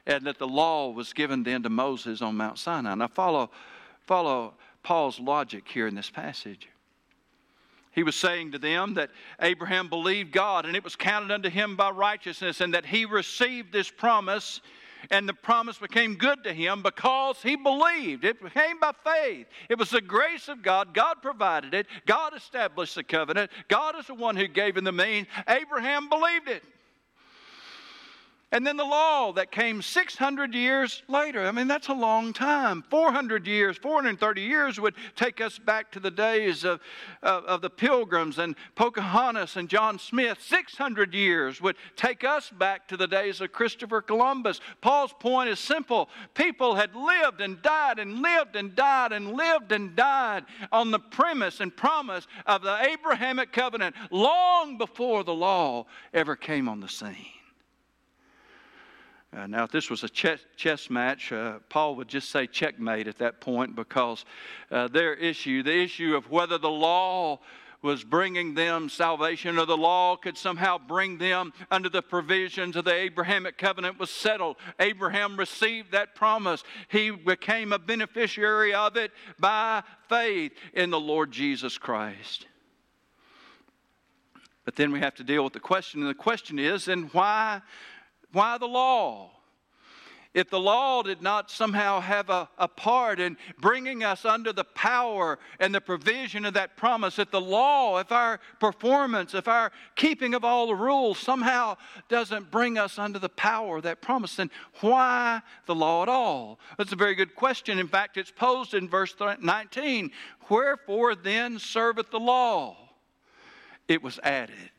and 0.07 0.27
that 0.27 0.39
the 0.39 0.49
law 0.49 0.91
was 0.91 1.13
given 1.13 1.43
then 1.43 1.63
to 1.63 1.71
Moses 1.71 2.21
on 2.21 2.37
Mount 2.37 2.59
Sinai. 2.59 2.95
Now, 2.95 3.09
follow, 3.09 3.51
follow 4.07 4.55
Paul's 4.83 5.19
logic 5.19 5.67
here 5.67 5.87
in 5.87 5.95
this 5.95 6.11
passage. 6.11 6.69
He 7.93 8.03
was 8.03 8.17
saying 8.17 8.53
to 8.53 8.59
them 8.59 8.95
that 8.95 9.11
Abraham 9.41 9.89
believed 9.89 10.33
God 10.33 10.65
and 10.65 10.75
it 10.75 10.83
was 10.83 10.97
counted 10.97 11.31
unto 11.31 11.51
him 11.51 11.77
by 11.77 11.91
righteousness, 11.91 12.61
and 12.61 12.75
that 12.75 12.87
he 12.87 13.05
received 13.05 13.73
this 13.73 13.91
promise 13.91 14.61
and 15.11 15.29
the 15.29 15.35
promise 15.35 15.79
became 15.79 16.15
good 16.15 16.45
to 16.45 16.53
him 16.53 16.83
because 16.83 17.43
he 17.43 17.57
believed. 17.57 18.25
It 18.25 18.39
came 18.53 18.79
by 18.81 18.93
faith. 19.05 19.47
It 19.69 19.79
was 19.79 19.91
the 19.91 20.01
grace 20.01 20.49
of 20.49 20.63
God. 20.63 20.95
God 20.95 21.23
provided 21.23 21.75
it. 21.75 21.87
God 22.07 22.35
established 22.35 22.95
the 22.95 23.05
covenant. 23.05 23.51
God 23.69 23.99
is 23.99 24.07
the 24.07 24.15
one 24.15 24.37
who 24.37 24.49
gave 24.49 24.77
him 24.77 24.85
the 24.85 24.93
means. 24.93 25.27
Abraham 25.49 26.09
believed 26.09 26.49
it. 26.49 26.63
And 28.53 28.67
then 28.67 28.77
the 28.77 28.85
law 28.85 29.33
that 29.33 29.51
came 29.51 29.81
600 29.81 30.55
years 30.55 31.03
later. 31.09 31.47
I 31.47 31.53
mean, 31.53 31.69
that's 31.69 31.89
a 31.89 31.95
long 31.95 32.35
time. 32.35 32.85
400 32.91 33.47
years, 33.47 33.79
430 33.79 34.43
years 34.43 34.79
would 34.79 34.95
take 35.17 35.41
us 35.41 35.59
back 35.59 35.91
to 35.93 36.01
the 36.01 36.11
days 36.11 36.63
of, 36.63 36.81
of, 37.23 37.45
of, 37.47 37.63
the 37.63 37.71
pilgrims 37.71 38.39
and 38.39 38.55
Pocahontas 38.75 39.57
and 39.57 39.71
John 39.71 39.99
Smith. 39.99 40.39
600 40.43 41.15
years 41.15 41.63
would 41.63 41.77
take 41.97 42.25
us 42.25 42.51
back 42.51 42.87
to 42.89 42.99
the 42.99 43.07
days 43.07 43.41
of 43.41 43.53
Christopher 43.53 44.03
Columbus. 44.03 44.61
Paul's 44.83 45.15
point 45.19 45.49
is 45.49 45.59
simple 45.59 46.11
people 46.35 46.75
had 46.75 46.95
lived 46.95 47.41
and 47.41 47.63
died 47.63 47.99
and 47.99 48.21
lived 48.21 48.55
and 48.57 48.77
died 48.77 49.13
and 49.13 49.33
lived 49.33 49.73
and 49.73 49.97
died 49.97 50.45
on 50.71 50.91
the 50.91 50.99
premise 50.99 51.61
and 51.61 51.75
promise 51.75 52.27
of 52.45 52.61
the 52.61 52.77
Abrahamic 52.83 53.51
covenant 53.51 53.97
long 54.11 54.77
before 54.77 55.25
the 55.25 55.35
law 55.35 55.87
ever 56.13 56.37
came 56.37 56.69
on 56.69 56.81
the 56.81 56.89
scene. 56.89 57.42
Uh, 59.35 59.47
now, 59.47 59.65
if 59.65 59.71
this 59.71 59.89
was 59.89 60.05
a 60.05 60.09
chess, 60.09 60.41
chess 60.57 60.91
match, 60.91 61.33
uh, 61.33 61.59
Paul 61.71 61.97
would 61.97 62.09
just 62.09 62.29
say 62.31 62.47
checkmate 62.47 63.09
at 63.09 63.17
that 63.19 63.41
point 63.41 63.75
because 63.75 64.27
uh, 64.71 64.89
their 64.89 65.15
issue, 65.15 65.63
the 65.63 65.75
issue 65.75 66.15
of 66.15 66.31
whether 66.31 66.59
the 66.59 66.71
law 66.71 67.41
was 67.81 68.05
bringing 68.05 68.55
them 68.55 68.89
salvation 68.89 69.59
or 69.59 69.65
the 69.65 69.77
law 69.77 70.17
could 70.17 70.37
somehow 70.37 70.79
bring 70.79 71.19
them 71.19 71.53
under 71.71 71.89
the 71.89 72.03
provisions 72.03 72.77
of 72.77 72.85
the 72.85 72.95
Abrahamic 72.95 73.59
covenant 73.59 73.99
was 73.99 74.11
settled. 74.11 74.57
Abraham 74.79 75.37
received 75.37 75.93
that 75.93 76.15
promise. 76.15 76.63
He 76.89 77.11
became 77.11 77.73
a 77.73 77.79
beneficiary 77.79 78.75
of 78.75 78.97
it 78.97 79.13
by 79.39 79.83
faith 80.09 80.53
in 80.75 80.91
the 80.91 81.01
Lord 81.01 81.33
Jesus 81.33 81.79
Christ. 81.79 82.47
But 84.65 84.77
then 84.77 84.93
we 84.93 85.01
have 85.01 85.17
to 85.17 85.25
deal 85.25 85.43
with 85.43 85.55
the 85.55 85.61
question, 85.61 86.03
and 86.03 86.11
the 86.11 86.15
question 86.15 86.59
is 86.59 86.85
then 86.85 87.11
why 87.13 87.63
why 88.33 88.59
the 88.59 88.67
law? 88.67 89.31
If 90.35 90.49
the 90.49 90.59
law 90.59 91.03
did 91.03 91.21
not 91.21 91.51
somehow 91.51 92.01
have 92.01 92.31
a, 92.31 92.49
a, 92.57 92.67
part 92.67 93.21
in 93.21 93.37
bringing 93.61 94.03
us 94.03 94.25
under 94.25 94.51
the 94.51 94.65
power 94.65 95.39
and 95.61 95.75
the 95.75 95.81
provision 95.81 96.47
of 96.47 96.55
that 96.55 96.75
promise, 96.75 97.19
if 97.19 97.31
the 97.31 97.41
law, 97.41 97.99
if 97.99 98.11
our 98.11 98.41
performance, 98.59 99.35
if 99.35 99.47
our 99.47 99.73
keeping 99.95 100.33
of 100.33 100.43
all 100.43 100.69
the 100.69 100.75
rules 100.75 101.19
somehow 101.19 101.77
doesn't 102.09 102.51
bring 102.51 102.79
us 102.79 102.99
under 102.99 103.19
the 103.19 103.29
power 103.29 103.77
of 103.77 103.83
that 103.83 104.01
promise, 104.01 104.37
then 104.37 104.51
why 104.81 105.43
the 105.67 105.75
law 105.75 106.03
at 106.03 106.09
all? 106.09 106.59
That's 106.79 106.93
a 106.93 106.97
very 106.97 107.15
good 107.15 107.35
question. 107.35 107.79
In 107.79 107.89
fact, 107.89 108.17
it's 108.17 108.31
posed 108.31 108.73
in 108.73 108.89
verse 108.89 109.15
19 109.41 110.11
Wherefore 110.49 111.15
then 111.15 111.59
serveth 111.59 112.11
the 112.11 112.21
law? 112.21 112.77
It 113.87 114.03
was 114.03 114.19
added. 114.23 114.71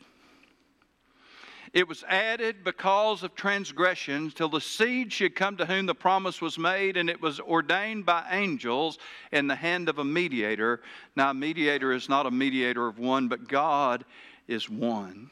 It 1.73 1.87
was 1.87 2.03
added 2.07 2.63
because 2.63 3.23
of 3.23 3.33
transgressions 3.33 4.35
till 4.35 4.49
the 4.49 4.61
seed 4.61 5.11
should 5.11 5.35
come 5.35 5.57
to 5.57 5.65
whom 5.65 5.87
the 5.87 5.95
promise 5.95 6.39
was 6.39 6.59
made, 6.59 6.97
and 6.97 7.09
it 7.09 7.19
was 7.19 7.39
ordained 7.39 8.05
by 8.05 8.27
angels 8.29 8.99
in 9.31 9.47
the 9.47 9.55
hand 9.55 9.89
of 9.89 9.97
a 9.97 10.03
mediator. 10.03 10.81
Now, 11.15 11.31
a 11.31 11.33
mediator 11.33 11.91
is 11.91 12.07
not 12.07 12.27
a 12.27 12.31
mediator 12.31 12.87
of 12.87 12.99
one, 12.99 13.27
but 13.27 13.47
God 13.47 14.05
is 14.47 14.69
one. 14.69 15.31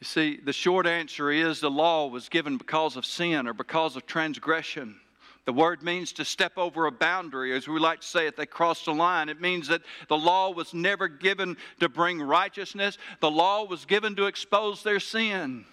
You 0.00 0.04
see, 0.04 0.40
the 0.44 0.52
short 0.52 0.88
answer 0.88 1.30
is 1.30 1.60
the 1.60 1.70
law 1.70 2.08
was 2.08 2.28
given 2.28 2.58
because 2.58 2.96
of 2.96 3.06
sin 3.06 3.46
or 3.46 3.54
because 3.54 3.94
of 3.94 4.04
transgression. 4.04 5.00
The 5.46 5.52
word 5.52 5.84
means 5.84 6.12
to 6.14 6.24
step 6.24 6.58
over 6.58 6.86
a 6.86 6.92
boundary, 6.92 7.56
as 7.56 7.68
we 7.68 7.78
like 7.78 8.00
to 8.00 8.06
say 8.06 8.26
it, 8.26 8.36
they 8.36 8.46
crossed 8.46 8.88
a 8.88 8.92
line. 8.92 9.28
It 9.28 9.40
means 9.40 9.68
that 9.68 9.82
the 10.08 10.18
law 10.18 10.50
was 10.50 10.74
never 10.74 11.06
given 11.06 11.56
to 11.78 11.88
bring 11.88 12.20
righteousness, 12.20 12.98
the 13.20 13.30
law 13.30 13.64
was 13.64 13.84
given 13.84 14.16
to 14.16 14.26
expose 14.26 14.82
their 14.82 14.98
sin, 14.98 15.64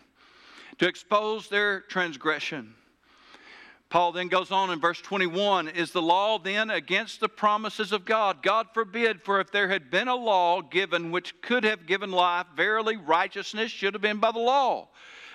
to 0.77 0.87
expose 0.87 1.49
their 1.49 1.81
transgression. 1.81 2.75
Paul 3.89 4.11
then 4.11 4.27
goes 4.27 4.51
on 4.51 4.69
in 4.69 4.79
verse 4.79 5.01
21 5.01 5.69
Is 5.69 5.91
the 5.91 6.01
law 6.01 6.37
then 6.37 6.69
against 6.69 7.19
the 7.19 7.29
promises 7.29 7.91
of 7.91 8.05
God? 8.05 8.43
God 8.43 8.67
forbid, 8.75 9.23
for 9.23 9.39
if 9.39 9.51
there 9.51 9.69
had 9.69 9.89
been 9.89 10.07
a 10.07 10.15
law 10.15 10.61
given 10.61 11.11
which 11.11 11.39
could 11.41 11.63
have 11.63 11.87
given 11.87 12.11
life, 12.11 12.45
verily 12.55 12.95
righteousness 12.95 13.71
should 13.71 13.93
have 13.95 14.01
been 14.01 14.19
by 14.19 14.31
the 14.31 14.39
law. 14.39 14.89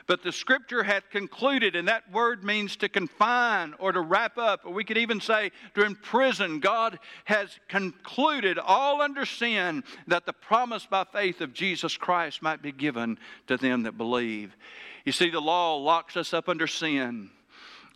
But 0.08 0.22
the 0.22 0.32
scripture 0.32 0.82
hath 0.82 1.10
concluded, 1.10 1.76
and 1.76 1.86
that 1.86 2.10
word 2.10 2.42
means 2.42 2.76
to 2.76 2.88
confine 2.88 3.74
or 3.78 3.92
to 3.92 4.00
wrap 4.00 4.38
up, 4.38 4.62
or 4.64 4.72
we 4.72 4.82
could 4.82 4.96
even 4.96 5.20
say 5.20 5.52
to 5.74 5.84
imprison. 5.84 6.60
God 6.60 6.98
has 7.26 7.50
concluded 7.68 8.58
all 8.58 9.02
under 9.02 9.26
sin 9.26 9.84
that 10.06 10.24
the 10.24 10.32
promise 10.32 10.86
by 10.86 11.04
faith 11.04 11.42
of 11.42 11.52
Jesus 11.52 11.98
Christ 11.98 12.40
might 12.40 12.62
be 12.62 12.72
given 12.72 13.18
to 13.48 13.58
them 13.58 13.82
that 13.82 13.98
believe. 13.98 14.56
You 15.04 15.12
see, 15.12 15.28
the 15.28 15.40
law 15.40 15.76
locks 15.76 16.16
us 16.16 16.32
up 16.32 16.48
under 16.48 16.66
sin 16.66 17.28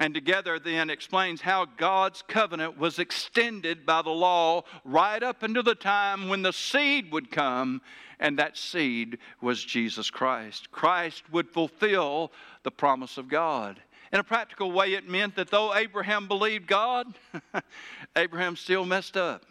and 0.03 0.15
together 0.15 0.59
then 0.59 0.91
explains 0.91 1.41
how 1.41 1.65
God's 1.65 2.23
covenant 2.27 2.77
was 2.77 2.99
extended 2.99 3.87
by 3.87 4.03
the 4.03 4.11
law 4.11 4.65
right 4.85 5.23
up 5.23 5.45
into 5.45 5.63
the 5.63 5.77
time 5.77 6.29
when 6.29 6.43
the 6.43 6.53
seed 6.53 7.13
would 7.13 7.31
come, 7.31 7.81
and 8.19 8.37
that 8.37 8.57
seed 8.57 9.19
was 9.41 9.63
Jesus 9.63 10.11
Christ. 10.11 10.73
Christ 10.73 11.23
would 11.31 11.49
fulfill 11.49 12.33
the 12.65 12.71
promise 12.73 13.17
of 13.17 13.29
God. 13.29 13.81
In 14.13 14.19
a 14.19 14.25
practical 14.25 14.73
way, 14.73 14.95
it 14.95 15.09
meant 15.09 15.37
that 15.37 15.53
though 15.53 15.73
Abraham 15.73 16.27
believed 16.27 16.67
God, 16.67 17.07
Abraham 18.17 18.57
still 18.57 18.85
messed 18.85 19.17
up. 19.17 19.45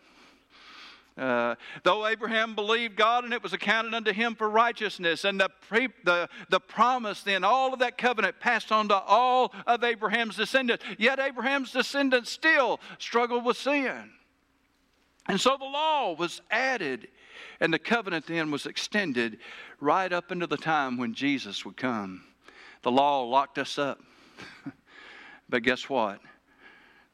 Uh, 1.17 1.55
though 1.83 2.07
Abraham 2.07 2.55
believed 2.55 2.95
God 2.95 3.25
and 3.25 3.33
it 3.33 3.43
was 3.43 3.51
accounted 3.51 3.93
unto 3.93 4.13
him 4.13 4.33
for 4.33 4.49
righteousness, 4.49 5.25
and 5.25 5.39
the, 5.39 5.49
pre, 5.67 5.89
the, 6.05 6.29
the 6.49 6.59
promise 6.59 7.21
then, 7.21 7.43
all 7.43 7.73
of 7.73 7.79
that 7.79 7.97
covenant 7.97 8.39
passed 8.39 8.71
on 8.71 8.87
to 8.87 8.95
all 8.95 9.53
of 9.67 9.83
Abraham's 9.83 10.37
descendants. 10.37 10.85
Yet 10.97 11.19
Abraham's 11.19 11.71
descendants 11.71 12.31
still 12.31 12.79
struggled 12.97 13.43
with 13.43 13.57
sin. 13.57 14.11
And 15.27 15.39
so 15.39 15.57
the 15.57 15.65
law 15.65 16.15
was 16.15 16.41
added, 16.49 17.09
and 17.59 17.73
the 17.73 17.79
covenant 17.79 18.25
then 18.27 18.49
was 18.49 18.65
extended 18.65 19.39
right 19.79 20.11
up 20.11 20.31
into 20.31 20.47
the 20.47 20.57
time 20.57 20.97
when 20.97 21.13
Jesus 21.13 21.65
would 21.65 21.77
come. 21.77 22.23
The 22.83 22.91
law 22.91 23.23
locked 23.23 23.57
us 23.57 23.77
up. 23.77 23.99
but 25.49 25.61
guess 25.61 25.89
what? 25.89 26.19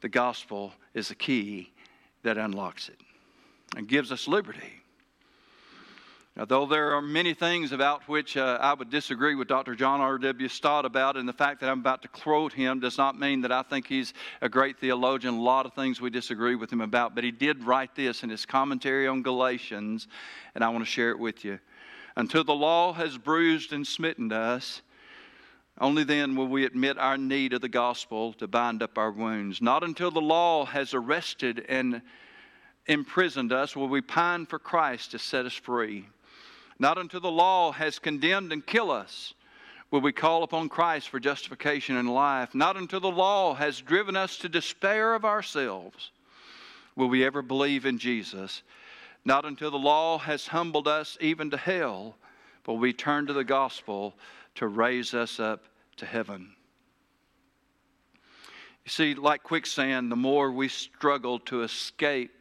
The 0.00 0.08
gospel 0.08 0.72
is 0.94 1.08
the 1.08 1.14
key 1.16 1.72
that 2.22 2.38
unlocks 2.38 2.88
it 2.88 3.00
and 3.76 3.88
gives 3.88 4.12
us 4.12 4.28
liberty. 4.28 4.78
Now, 6.38 6.44
though 6.44 6.66
there 6.66 6.94
are 6.94 7.02
many 7.02 7.34
things 7.34 7.72
about 7.72 8.08
which 8.08 8.36
uh, 8.36 8.58
I 8.60 8.72
would 8.72 8.90
disagree 8.90 9.34
with 9.34 9.48
Dr. 9.48 9.74
John 9.74 10.00
R.W. 10.00 10.48
Stott 10.48 10.84
about, 10.84 11.16
and 11.16 11.28
the 11.28 11.32
fact 11.32 11.60
that 11.60 11.68
I'm 11.68 11.80
about 11.80 12.02
to 12.02 12.08
quote 12.08 12.52
him 12.52 12.78
does 12.78 12.96
not 12.96 13.18
mean 13.18 13.40
that 13.40 13.50
I 13.50 13.62
think 13.62 13.88
he's 13.88 14.14
a 14.40 14.48
great 14.48 14.78
theologian. 14.78 15.34
A 15.34 15.40
lot 15.40 15.66
of 15.66 15.74
things 15.74 16.00
we 16.00 16.10
disagree 16.10 16.54
with 16.54 16.72
him 16.72 16.80
about, 16.80 17.16
but 17.16 17.24
he 17.24 17.32
did 17.32 17.64
write 17.64 17.96
this 17.96 18.22
in 18.22 18.30
his 18.30 18.46
commentary 18.46 19.08
on 19.08 19.22
Galatians, 19.22 20.06
and 20.54 20.62
I 20.62 20.68
want 20.68 20.84
to 20.84 20.90
share 20.90 21.10
it 21.10 21.18
with 21.18 21.44
you. 21.44 21.58
Until 22.16 22.44
the 22.44 22.54
law 22.54 22.92
has 22.92 23.18
bruised 23.18 23.72
and 23.72 23.84
smitten 23.84 24.30
us, 24.30 24.82
only 25.80 26.04
then 26.04 26.36
will 26.36 26.46
we 26.46 26.64
admit 26.64 26.98
our 26.98 27.18
need 27.18 27.52
of 27.52 27.62
the 27.62 27.68
gospel 27.68 28.32
to 28.34 28.46
bind 28.46 28.80
up 28.80 28.96
our 28.96 29.10
wounds. 29.10 29.60
Not 29.60 29.82
until 29.82 30.12
the 30.12 30.20
law 30.20 30.66
has 30.66 30.94
arrested 30.94 31.66
and 31.68 32.00
imprisoned 32.88 33.52
us 33.52 33.76
will 33.76 33.88
we 33.88 34.00
pine 34.00 34.46
for 34.46 34.58
Christ 34.58 35.12
to 35.12 35.18
set 35.18 35.46
us 35.46 35.54
free. 35.54 36.06
Not 36.78 36.98
until 36.98 37.20
the 37.20 37.30
law 37.30 37.72
has 37.72 37.98
condemned 37.98 38.52
and 38.52 38.64
killed 38.64 38.90
us 38.90 39.34
will 39.90 40.00
we 40.00 40.12
call 40.12 40.42
upon 40.42 40.68
Christ 40.68 41.08
for 41.08 41.20
justification 41.20 41.96
in 41.96 42.06
life. 42.06 42.54
Not 42.54 42.76
until 42.76 43.00
the 43.00 43.10
law 43.10 43.54
has 43.54 43.80
driven 43.80 44.16
us 44.16 44.36
to 44.38 44.48
despair 44.48 45.14
of 45.14 45.24
ourselves 45.24 46.10
will 46.96 47.08
we 47.08 47.24
ever 47.24 47.42
believe 47.42 47.86
in 47.86 47.98
Jesus. 47.98 48.62
Not 49.24 49.44
until 49.44 49.70
the 49.70 49.78
law 49.78 50.18
has 50.18 50.46
humbled 50.46 50.88
us 50.88 51.16
even 51.20 51.50
to 51.50 51.56
hell 51.56 52.16
will 52.66 52.76
we 52.76 52.92
turn 52.92 53.26
to 53.26 53.32
the 53.32 53.44
gospel 53.44 54.14
to 54.56 54.66
raise 54.66 55.14
us 55.14 55.40
up 55.40 55.64
to 55.96 56.04
heaven. 56.04 56.50
You 58.84 58.90
see, 58.90 59.14
like 59.14 59.42
quicksand, 59.42 60.12
the 60.12 60.16
more 60.16 60.52
we 60.52 60.68
struggle 60.68 61.38
to 61.40 61.62
escape 61.62 62.37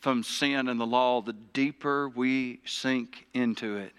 from 0.00 0.22
sin 0.22 0.68
and 0.68 0.80
the 0.80 0.86
law, 0.86 1.20
the 1.20 1.32
deeper 1.32 2.08
we 2.08 2.60
sink 2.64 3.26
into 3.34 3.76
it. 3.76 3.92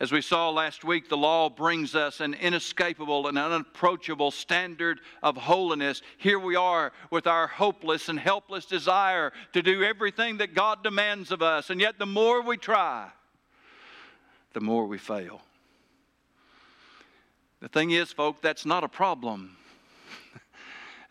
As 0.00 0.10
we 0.10 0.20
saw 0.20 0.50
last 0.50 0.82
week, 0.82 1.08
the 1.08 1.16
law 1.16 1.48
brings 1.48 1.94
us 1.94 2.20
an 2.20 2.34
inescapable 2.34 3.28
and 3.28 3.38
unapproachable 3.38 4.32
standard 4.32 4.98
of 5.22 5.36
holiness. 5.36 6.02
Here 6.18 6.40
we 6.40 6.56
are 6.56 6.92
with 7.10 7.28
our 7.28 7.46
hopeless 7.46 8.08
and 8.08 8.18
helpless 8.18 8.66
desire 8.66 9.32
to 9.52 9.62
do 9.62 9.84
everything 9.84 10.38
that 10.38 10.54
God 10.54 10.82
demands 10.82 11.30
of 11.30 11.40
us. 11.40 11.70
And 11.70 11.80
yet, 11.80 12.00
the 12.00 12.06
more 12.06 12.42
we 12.42 12.56
try, 12.56 13.10
the 14.54 14.60
more 14.60 14.86
we 14.86 14.98
fail. 14.98 15.40
The 17.60 17.68
thing 17.68 17.92
is, 17.92 18.12
folks, 18.12 18.40
that's 18.42 18.66
not 18.66 18.82
a 18.82 18.88
problem. 18.88 19.56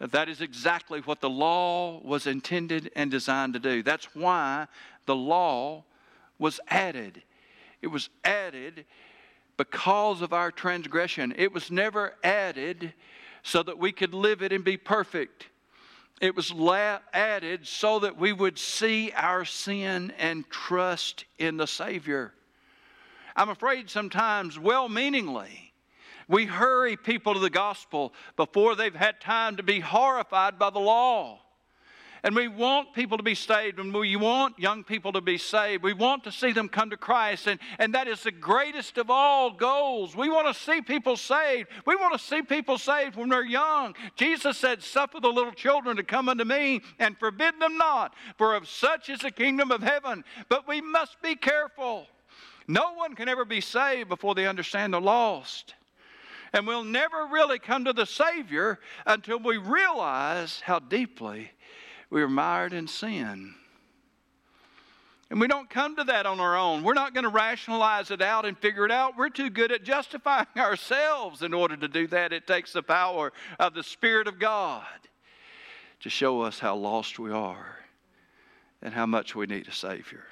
That 0.10 0.30
is 0.30 0.42
exactly 0.42 1.00
what 1.02 1.22
the 1.22 1.30
law 1.30 2.02
was 2.02 2.26
intended 2.26 2.92
and 2.96 3.12
designed 3.12 3.54
to 3.54 3.60
do. 3.60 3.84
That's 3.84 4.16
why 4.16 4.68
the 5.06 5.16
law 5.16 5.84
was 6.40 6.60
added. 6.68 7.22
It 7.84 7.88
was 7.88 8.10
added 8.24 8.86
because 9.58 10.24
of 10.24 10.34
our 10.34 10.52
transgression. 10.52 11.36
It 11.38 11.54
was 11.54 11.70
never 11.70 12.16
added 12.24 12.94
so 13.44 13.62
that 13.62 13.78
we 13.78 13.92
could 13.92 14.16
live 14.16 14.42
it 14.42 14.52
and 14.52 14.64
be 14.64 14.76
perfect. 14.76 15.50
It 16.20 16.36
was 16.36 16.52
la- 16.52 17.00
added 17.14 17.68
so 17.68 18.00
that 18.00 18.18
we 18.18 18.34
would 18.34 18.58
see 18.58 19.12
our 19.16 19.46
sin 19.46 20.14
and 20.18 20.50
trust 20.50 21.26
in 21.38 21.58
the 21.58 21.68
Savior. 21.68 22.34
I'm 23.36 23.50
afraid 23.50 23.88
sometimes, 23.90 24.58
well 24.58 24.90
meaningly, 24.90 25.71
we 26.28 26.46
hurry 26.46 26.98
people 26.98 27.34
to 27.34 27.40
the 27.40 27.50
gospel 27.50 28.14
before 28.36 28.76
they've 28.76 28.96
had 28.96 29.20
time 29.22 29.58
to 29.58 29.64
be 29.64 29.80
horrified 29.80 30.58
by 30.60 30.70
the 30.70 30.80
law. 30.80 31.40
And 32.24 32.36
we 32.36 32.48
want 32.48 32.94
people 32.94 33.18
to 33.18 33.24
be 33.24 33.34
saved, 33.34 33.80
and 33.80 33.92
we 33.92 34.16
want 34.16 34.60
young 34.60 34.84
people 34.84 35.12
to 35.14 35.22
be 35.22 35.40
saved. 35.40 35.82
We 35.82 35.94
want 35.94 36.24
to 36.26 36.32
see 36.32 36.52
them 36.52 36.70
come 36.70 36.92
to 36.92 36.98
Christ, 36.98 37.48
and, 37.48 37.60
and 37.80 37.96
that 37.96 38.08
is 38.08 38.22
the 38.22 38.32
greatest 38.32 39.00
of 39.00 39.10
all 39.10 39.50
goals. 39.50 40.16
We 40.16 40.30
want 40.30 40.48
to 40.48 40.62
see 40.62 40.82
people 40.82 41.18
saved. 41.18 41.70
We 41.88 41.96
want 41.96 42.14
to 42.14 42.20
see 42.20 42.44
people 42.44 42.78
saved 42.78 43.16
when 43.16 43.30
they're 43.30 43.44
young. 43.44 43.96
Jesus 44.16 44.58
said, 44.58 44.84
Suffer 44.84 45.20
the 45.20 45.30
little 45.30 45.52
children 45.52 45.98
to 45.98 46.04
come 46.04 46.30
unto 46.30 46.44
me, 46.44 46.82
and 47.00 47.18
forbid 47.18 47.60
them 47.60 47.78
not, 47.78 48.14
for 48.38 48.56
of 48.56 48.70
such 48.70 49.10
is 49.10 49.22
the 49.22 49.32
kingdom 49.32 49.72
of 49.72 49.82
heaven. 49.82 50.24
But 50.48 50.68
we 50.68 50.80
must 50.80 51.20
be 51.24 51.36
careful. 51.36 52.06
No 52.68 52.94
one 52.94 53.16
can 53.16 53.30
ever 53.30 53.46
be 53.46 53.62
saved 53.62 54.10
before 54.10 54.36
they 54.36 54.48
understand 54.48 54.94
the 54.94 55.02
lost. 55.02 55.74
And 56.54 56.68
we'll 56.68 56.84
never 56.84 57.28
really 57.32 57.60
come 57.60 57.86
to 57.86 57.94
the 57.94 58.06
Savior 58.06 58.80
until 59.06 59.40
we 59.40 59.58
realize 59.58 60.62
how 60.62 60.80
deeply 60.80 61.52
we 62.10 62.22
are 62.22 62.30
mired 62.30 62.74
in 62.74 62.88
sin. 62.88 63.56
And 65.30 65.40
we 65.40 65.48
don't 65.48 65.70
come 65.70 65.96
to 65.96 66.04
that 66.04 66.26
on 66.26 66.42
our 66.42 66.58
own. 66.58 66.84
We're 66.84 66.94
not 66.94 67.14
going 67.14 67.24
to 67.24 67.30
rationalize 67.30 68.12
it 68.12 68.22
out 68.22 68.46
and 68.46 68.58
figure 68.58 68.84
it 68.84 68.92
out. 68.92 69.18
We're 69.18 69.30
too 69.30 69.50
good 69.50 69.72
at 69.72 69.86
justifying 69.86 70.48
ourselves 70.58 71.42
in 71.42 71.54
order 71.54 71.78
to 71.78 71.88
do 71.88 72.06
that. 72.08 72.34
It 72.34 72.46
takes 72.46 72.74
the 72.74 72.84
power 72.84 73.32
of 73.58 73.74
the 73.74 73.82
Spirit 73.82 74.28
of 74.28 74.40
God 74.40 74.84
to 76.02 76.10
show 76.10 76.42
us 76.42 76.60
how 76.60 76.76
lost 76.76 77.18
we 77.18 77.32
are 77.32 77.78
and 78.82 78.94
how 78.94 79.06
much 79.06 79.34
we 79.34 79.46
need 79.46 79.70
a 79.70 79.72
Savior. 79.72 80.26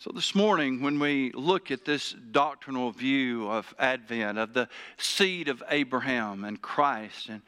So, 0.00 0.12
this 0.14 0.34
morning, 0.34 0.80
when 0.80 0.98
we 0.98 1.30
look 1.32 1.70
at 1.70 1.84
this 1.84 2.16
doctrinal 2.30 2.90
view 2.90 3.46
of 3.50 3.74
Advent, 3.78 4.38
of 4.38 4.54
the 4.54 4.66
seed 4.96 5.48
of 5.48 5.62
Abraham 5.68 6.44
and 6.44 6.62
Christ, 6.62 7.28
and 7.28 7.42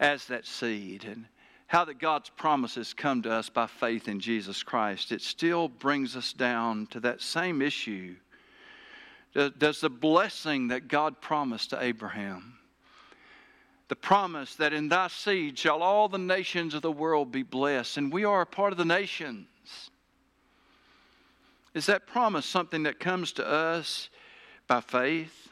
as 0.00 0.26
that 0.26 0.44
seed, 0.44 1.04
and 1.04 1.26
how 1.68 1.84
that 1.84 2.00
God's 2.00 2.28
promises 2.28 2.92
come 2.92 3.22
to 3.22 3.30
us 3.30 3.48
by 3.48 3.68
faith 3.68 4.08
in 4.08 4.18
Jesus 4.18 4.64
Christ, 4.64 5.12
it 5.12 5.22
still 5.22 5.68
brings 5.68 6.16
us 6.16 6.32
down 6.32 6.88
to 6.88 6.98
that 6.98 7.22
same 7.22 7.62
issue. 7.62 8.16
Does 9.32 9.80
the 9.80 9.88
blessing 9.88 10.66
that 10.68 10.88
God 10.88 11.20
promised 11.20 11.70
to 11.70 11.80
Abraham, 11.80 12.58
the 13.86 13.94
promise 13.94 14.56
that 14.56 14.72
in 14.72 14.88
thy 14.88 15.06
seed 15.06 15.56
shall 15.56 15.84
all 15.84 16.08
the 16.08 16.18
nations 16.18 16.74
of 16.74 16.82
the 16.82 16.90
world 16.90 17.30
be 17.30 17.44
blessed, 17.44 17.96
and 17.96 18.12
we 18.12 18.24
are 18.24 18.40
a 18.40 18.46
part 18.46 18.72
of 18.72 18.78
the 18.78 18.84
nations 18.84 19.46
is 21.74 21.86
that 21.86 22.06
promise 22.06 22.44
something 22.44 22.82
that 22.82 23.00
comes 23.00 23.32
to 23.32 23.46
us 23.46 24.10
by 24.66 24.80
faith? 24.80 25.48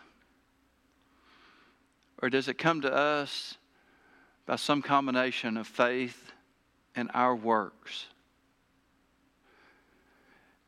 Or 2.23 2.29
does 2.29 2.49
it 2.49 2.59
come 2.59 2.83
to 2.83 2.93
us 2.93 3.57
by 4.45 4.57
some 4.57 4.83
combination 4.83 5.57
of 5.57 5.67
faith 5.67 6.33
and 6.95 7.11
our 7.15 7.35
works? 7.35 8.07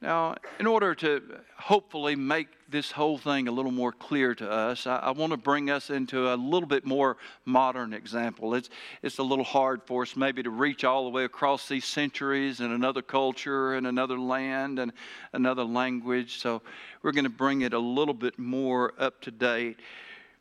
Now, 0.03 0.35
in 0.59 0.67
order 0.67 0.97
to 0.97 1.23
hopefully 1.57 2.17
make 2.17 2.49
this 2.69 2.91
whole 2.91 3.19
thing 3.19 3.47
a 3.47 3.53
little 3.53 3.71
more 3.71 3.93
clear 3.93 4.35
to 4.35 4.51
us, 4.51 4.85
I, 4.85 4.97
I, 4.97 5.11
want 5.13 5.31
to 5.31 5.37
bring 5.37 5.71
us 5.71 5.91
into 5.91 6.29
a 6.29 6.35
little 6.35 6.67
bit 6.67 6.85
more 6.85 7.19
modern 7.45 7.93
example. 7.93 8.57
It's, 8.57 8.69
it's 9.03 9.19
a 9.19 9.23
little 9.23 9.45
hard 9.45 9.81
for 9.85 10.03
us 10.03 10.17
maybe 10.17 10.43
to 10.43 10.51
reach 10.51 10.83
all 10.83 11.05
the 11.05 11.11
way 11.11 11.23
across 11.23 11.69
these 11.69 11.85
centuries 11.85 12.59
and 12.59 12.73
another 12.73 13.01
culture 13.01 13.75
and 13.75 13.87
another 13.87 14.19
land 14.19 14.81
and 14.81 14.93
another 15.35 15.63
language. 15.63 16.41
So 16.41 16.63
we're 17.03 17.13
going 17.13 17.23
to 17.23 17.31
bring 17.31 17.63
it 17.63 17.73
a 17.73 17.79
little 17.79 18.15
bit 18.15 18.41
more 18.41 18.95
up 18.99 19.21
to 19.21 19.31
date 19.31 19.79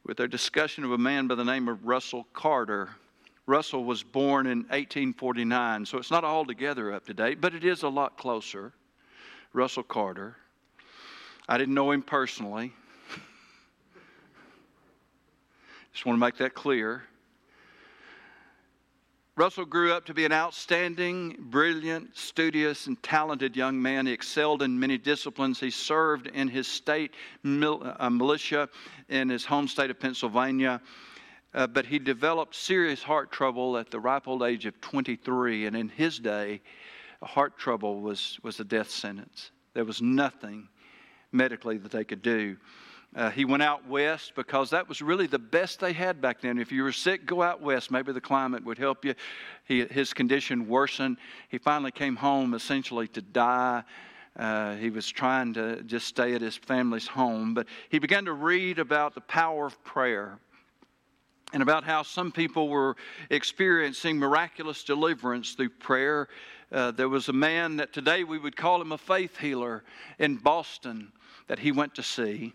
with 0.04 0.20
our 0.20 0.28
discussion 0.28 0.84
of 0.86 0.92
a 0.92 0.98
man 0.98 1.28
by 1.28 1.36
the 1.36 1.46
name 1.46 1.68
of 1.68 1.86
Russell 1.86 2.26
Carter. 2.34 2.90
Russell 3.46 3.84
was 3.84 4.02
born 4.02 4.48
in 4.48 4.62
1849, 4.70 5.86
so 5.86 6.00
it's 6.00 6.10
not 6.10 6.24
altogether 6.24 6.92
up 6.92 7.06
to 7.06 7.14
date, 7.14 7.40
but 7.40 7.54
it 7.54 7.64
is 7.64 7.84
a 7.84 7.90
lot 7.90 8.18
closer. 8.18 8.74
Russell 9.54 9.84
Carter. 9.84 10.36
I 11.48 11.58
didn't 11.58 11.74
know 11.74 11.92
him 11.92 12.02
personally. 12.02 12.74
Just 15.94 16.06
want 16.06 16.16
to 16.16 16.20
make 16.20 16.38
that 16.38 16.54
clear. 16.54 17.04
Russell 19.38 19.66
grew 19.66 19.94
up 19.94 20.06
to 20.06 20.14
be 20.14 20.26
an 20.26 20.32
outstanding, 20.32 21.36
brilliant, 21.40 22.16
studious, 22.18 22.88
and 22.88 23.02
talented 23.02 23.56
young 23.56 23.82
man. 23.82 24.06
He 24.06 24.12
excelled 24.12 24.62
in 24.62 24.80
many 24.80 24.98
disciplines. 24.98 25.60
He 25.60 25.72
served 25.72 26.28
in 26.28 26.48
his 26.48 26.68
state 26.68 27.14
uh, 27.44 28.10
militia 28.10 28.70
in 29.10 29.30
his 29.30 29.46
home 29.46 29.68
state 29.68 29.90
of 29.90 30.00
Pennsylvania. 30.00 30.82
Uh, 31.54 31.68
but 31.68 31.86
he 31.86 31.98
developed 31.98 32.56
serious 32.56 33.02
heart 33.02 33.32
trouble 33.32 33.78
at 33.78 33.90
the 33.90 34.00
ripe 34.00 34.28
old 34.28 34.44
age 34.44 34.66
of 34.66 34.80
23, 34.80 35.66
and 35.66 35.76
in 35.76 35.90
his 35.90 36.20
day, 36.20 36.62
heart 37.24 37.58
trouble 37.58 38.02
was, 38.02 38.40
was 38.44 38.60
a 38.60 38.64
death 38.64 38.90
sentence. 38.90 39.52
There 39.74 39.86
was 39.86 40.02
nothing 40.02 40.68
medically 41.32 41.78
that 41.78 41.92
they 41.92 42.04
could 42.04 42.22
do. 42.22 42.58
Uh, 43.14 43.30
he 43.30 43.44
went 43.44 43.62
out 43.62 43.86
west 43.88 44.34
because 44.36 44.70
that 44.70 44.88
was 44.88 45.02
really 45.02 45.28
the 45.28 45.40
best 45.40 45.82
they 45.82 45.92
had 45.92 46.22
back 46.22 46.42
then. 46.42 46.58
If 46.58 46.72
you 46.72 46.84
were 46.84 46.94
sick, 46.94 47.26
go 47.26 47.42
out 47.42 47.62
west. 47.62 47.92
Maybe 47.92 48.14
the 48.14 48.22
climate 48.22 48.64
would 48.64 48.78
help 48.78 49.04
you. 49.04 49.16
He, 49.66 49.86
his 49.86 50.14
condition 50.14 50.68
worsened. 50.68 51.18
He 51.50 51.58
finally 51.58 51.92
came 51.92 52.16
home 52.16 52.54
essentially 52.54 53.10
to 53.10 53.22
die. 53.22 53.84
Uh, 54.38 54.76
he 54.76 54.90
was 54.90 55.10
trying 55.10 55.54
to 55.56 55.84
just 55.84 56.08
stay 56.08 56.34
at 56.36 56.42
his 56.42 56.56
family's 56.56 57.08
home, 57.08 57.54
but 57.54 57.68
he 57.90 58.00
began 58.00 58.24
to 58.26 58.34
read 58.34 58.80
about 58.80 59.14
the 59.14 59.22
power 59.22 59.66
of 59.66 59.84
prayer 59.84 60.40
and 61.54 61.62
about 61.62 61.84
how 61.84 62.04
some 62.04 62.32
people 62.32 62.70
were 62.70 62.96
experiencing 63.30 64.18
miraculous 64.18 64.84
deliverance 64.84 65.54
through 65.54 65.70
prayer. 65.70 66.28
Uh, 66.72 66.92
there 66.92 67.10
was 67.10 67.30
a 67.30 67.34
man 67.34 67.78
that 67.78 67.92
today 67.92 68.24
we 68.24 68.38
would 68.38 68.56
call 68.56 68.82
him 68.82 68.92
a 68.92 68.98
faith 68.98 69.38
healer 69.38 69.84
in 70.20 70.38
Boston 70.38 71.12
that 71.48 71.60
he 71.60 71.72
went 71.72 71.96
to 71.96 72.04
see. 72.04 72.54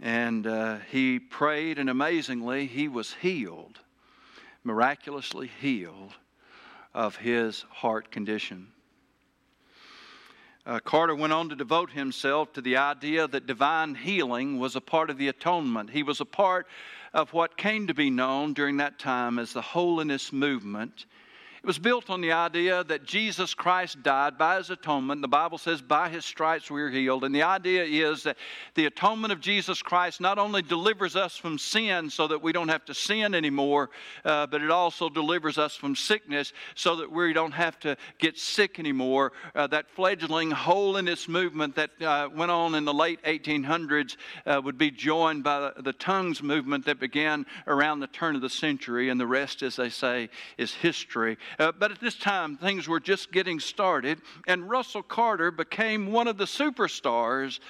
And 0.00 0.46
uh, 0.46 0.78
he 0.90 1.18
prayed, 1.18 1.78
and 1.78 1.90
amazingly, 1.90 2.66
he 2.66 2.86
was 2.86 3.14
healed, 3.14 3.80
miraculously 4.62 5.50
healed 5.60 6.12
of 6.94 7.16
his 7.16 7.64
heart 7.70 8.10
condition. 8.10 8.68
Uh, 10.66 10.78
Carter 10.80 11.14
went 11.14 11.32
on 11.32 11.48
to 11.48 11.56
devote 11.56 11.90
himself 11.90 12.52
to 12.52 12.60
the 12.60 12.76
idea 12.76 13.26
that 13.26 13.46
divine 13.46 13.94
healing 13.94 14.58
was 14.58 14.76
a 14.76 14.80
part 14.82 15.08
of 15.08 15.16
the 15.16 15.28
atonement. 15.28 15.88
He 15.88 16.02
was 16.02 16.20
a 16.20 16.26
part 16.26 16.66
of 17.12 17.32
what 17.32 17.56
came 17.56 17.86
to 17.86 17.94
be 17.94 18.10
known 18.10 18.52
during 18.52 18.76
that 18.78 18.98
time 18.98 19.38
as 19.38 19.52
the 19.52 19.62
holiness 19.62 20.32
movement 20.32 21.06
it 21.62 21.66
was 21.66 21.78
built 21.78 22.08
on 22.08 22.20
the 22.20 22.32
idea 22.32 22.84
that 22.84 23.04
Jesus 23.04 23.52
Christ 23.52 24.02
died 24.04 24.38
by 24.38 24.58
his 24.58 24.70
atonement. 24.70 25.22
The 25.22 25.28
Bible 25.28 25.58
says, 25.58 25.82
by 25.82 26.08
his 26.08 26.24
stripes 26.24 26.70
we 26.70 26.80
are 26.80 26.90
healed. 26.90 27.24
And 27.24 27.34
the 27.34 27.42
idea 27.42 27.84
is 27.84 28.22
that 28.22 28.36
the 28.74 28.86
atonement 28.86 29.32
of 29.32 29.40
Jesus 29.40 29.82
Christ 29.82 30.20
not 30.20 30.38
only 30.38 30.62
delivers 30.62 31.16
us 31.16 31.36
from 31.36 31.58
sin 31.58 32.10
so 32.10 32.28
that 32.28 32.40
we 32.40 32.52
don't 32.52 32.68
have 32.68 32.84
to 32.84 32.94
sin 32.94 33.34
anymore, 33.34 33.90
uh, 34.24 34.46
but 34.46 34.62
it 34.62 34.70
also 34.70 35.08
delivers 35.08 35.58
us 35.58 35.74
from 35.74 35.96
sickness 35.96 36.52
so 36.76 36.94
that 36.96 37.10
we 37.10 37.32
don't 37.32 37.52
have 37.52 37.78
to 37.80 37.96
get 38.18 38.38
sick 38.38 38.78
anymore. 38.78 39.32
Uh, 39.54 39.66
that 39.66 39.90
fledgling 39.90 40.52
holiness 40.52 41.26
movement 41.26 41.74
that 41.74 41.90
uh, 42.00 42.28
went 42.32 42.52
on 42.52 42.76
in 42.76 42.84
the 42.84 42.94
late 42.94 43.20
1800s 43.24 44.16
uh, 44.46 44.60
would 44.64 44.78
be 44.78 44.92
joined 44.92 45.42
by 45.42 45.58
the, 45.58 45.82
the 45.82 45.92
tongues 45.92 46.40
movement 46.40 46.84
that 46.84 47.00
began 47.00 47.44
around 47.66 47.98
the 47.98 48.06
turn 48.06 48.36
of 48.36 48.42
the 48.42 48.48
century. 48.48 49.08
And 49.08 49.18
the 49.18 49.26
rest, 49.26 49.62
as 49.62 49.74
they 49.74 49.88
say, 49.88 50.30
is 50.56 50.72
history. 50.72 51.36
Uh, 51.58 51.72
but 51.72 51.90
at 51.90 52.00
this 52.00 52.16
time, 52.16 52.56
things 52.56 52.88
were 52.88 53.00
just 53.00 53.32
getting 53.32 53.60
started, 53.60 54.20
and 54.46 54.68
Russell 54.68 55.02
Carter 55.02 55.50
became 55.50 56.12
one 56.12 56.28
of 56.28 56.38
the 56.38 56.44
superstars 56.44 57.60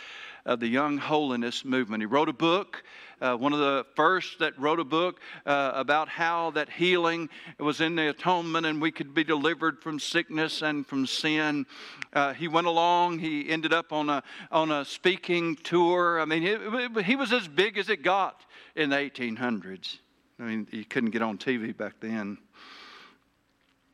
of 0.48 0.60
the 0.60 0.66
Young 0.66 0.96
Holiness 0.96 1.64
movement. 1.64 2.02
He 2.02 2.06
wrote 2.06 2.28
a 2.28 2.32
book. 2.32 2.82
Uh, 3.20 3.36
one 3.36 3.52
of 3.52 3.58
the 3.58 3.84
first 3.96 4.38
that 4.38 4.58
wrote 4.58 4.78
a 4.78 4.84
book 4.84 5.20
uh, 5.44 5.72
about 5.74 6.08
how 6.08 6.52
that 6.52 6.70
healing 6.70 7.28
was 7.58 7.80
in 7.80 7.96
the 7.96 8.08
atonement 8.10 8.64
and 8.64 8.80
we 8.80 8.92
could 8.92 9.12
be 9.12 9.24
delivered 9.24 9.82
from 9.82 9.98
sickness 9.98 10.62
and 10.62 10.86
from 10.86 11.04
sin. 11.04 11.66
Uh, 12.12 12.32
he 12.32 12.46
went 12.46 12.66
along. 12.66 13.18
He 13.18 13.50
ended 13.50 13.72
up 13.72 13.92
on 13.92 14.08
a 14.08 14.22
on 14.52 14.70
a 14.70 14.84
speaking 14.84 15.56
tour. 15.56 16.20
I 16.20 16.24
mean, 16.24 16.42
he, 16.42 17.02
he 17.02 17.16
was 17.16 17.32
as 17.32 17.48
big 17.48 17.76
as 17.76 17.88
it 17.88 18.02
got 18.02 18.46
in 18.76 18.90
the 18.90 18.96
1800s. 18.96 19.98
I 20.38 20.44
mean, 20.44 20.68
you 20.70 20.84
couldn't 20.84 21.10
get 21.10 21.20
on 21.20 21.36
TV 21.36 21.76
back 21.76 21.94
then. 22.00 22.38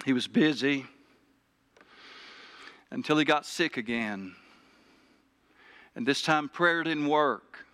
He 0.05 0.13
was 0.13 0.27
busy 0.27 0.87
until 2.91 3.17
he 3.17 3.25
got 3.25 3.47
sick 3.47 3.77
again. 3.77 4.35
And 5.97 6.07
this 6.07 6.23
time 6.23 6.49
prayer 6.49 6.83
didn't 6.83 7.09
work. 7.09 7.65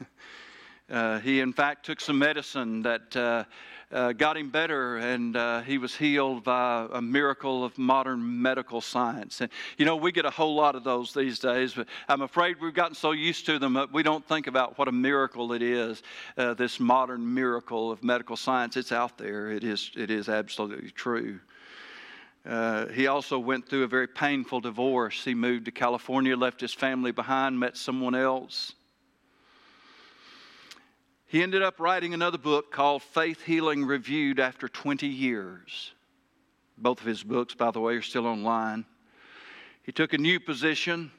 uh, 0.90 1.18
he, 1.20 1.40
in 1.40 1.52
fact, 1.52 1.84
took 1.86 2.00
some 2.00 2.18
medicine 2.18 2.82
that 2.82 3.16
uh, 3.16 3.44
uh, 3.92 4.12
got 4.12 4.36
him 4.36 4.50
better, 4.50 4.98
and 4.98 5.36
uh, 5.36 5.62
he 5.62 5.78
was 5.78 5.96
healed 5.96 6.44
by 6.44 6.86
a 6.92 7.02
miracle 7.02 7.64
of 7.64 7.76
modern 7.76 8.42
medical 8.42 8.80
science. 8.80 9.40
And 9.40 9.50
you 9.78 9.84
know, 9.84 9.96
we 9.96 10.12
get 10.12 10.24
a 10.24 10.30
whole 10.30 10.54
lot 10.54 10.76
of 10.76 10.84
those 10.84 11.12
these 11.12 11.38
days, 11.38 11.74
but 11.74 11.86
I'm 12.08 12.22
afraid 12.22 12.60
we've 12.60 12.74
gotten 12.74 12.94
so 12.94 13.12
used 13.12 13.46
to 13.46 13.58
them 13.58 13.74
that 13.74 13.92
we 13.92 14.02
don't 14.02 14.26
think 14.26 14.46
about 14.46 14.78
what 14.78 14.88
a 14.88 14.92
miracle 14.92 15.52
it 15.52 15.62
is. 15.62 16.02
Uh, 16.36 16.54
this 16.54 16.78
modern 16.78 17.34
miracle 17.34 17.90
of 17.90 18.04
medical 18.04 18.36
science, 18.36 18.76
it's 18.76 18.92
out 18.92 19.18
there. 19.18 19.50
It 19.50 19.64
is, 19.64 19.90
it 19.96 20.10
is 20.10 20.28
absolutely 20.28 20.90
true. 20.90 21.40
Uh, 22.46 22.86
he 22.86 23.06
also 23.06 23.38
went 23.38 23.68
through 23.68 23.82
a 23.82 23.88
very 23.88 24.08
painful 24.08 24.60
divorce. 24.60 25.24
He 25.24 25.34
moved 25.34 25.66
to 25.66 25.70
California, 25.70 26.36
left 26.36 26.60
his 26.60 26.72
family 26.72 27.12
behind, 27.12 27.58
met 27.58 27.76
someone 27.76 28.14
else. 28.14 28.72
He 31.30 31.44
ended 31.44 31.62
up 31.62 31.78
writing 31.78 32.12
another 32.12 32.38
book 32.38 32.72
called 32.72 33.04
Faith 33.04 33.44
Healing 33.44 33.84
Reviewed 33.84 34.40
after 34.40 34.66
20 34.66 35.06
years. 35.06 35.92
Both 36.76 37.00
of 37.00 37.06
his 37.06 37.22
books, 37.22 37.54
by 37.54 37.70
the 37.70 37.78
way, 37.78 37.94
are 37.94 38.02
still 38.02 38.26
online. 38.26 38.84
He 39.84 39.92
took 39.92 40.12
a 40.12 40.18
new 40.18 40.40
position 40.40 41.12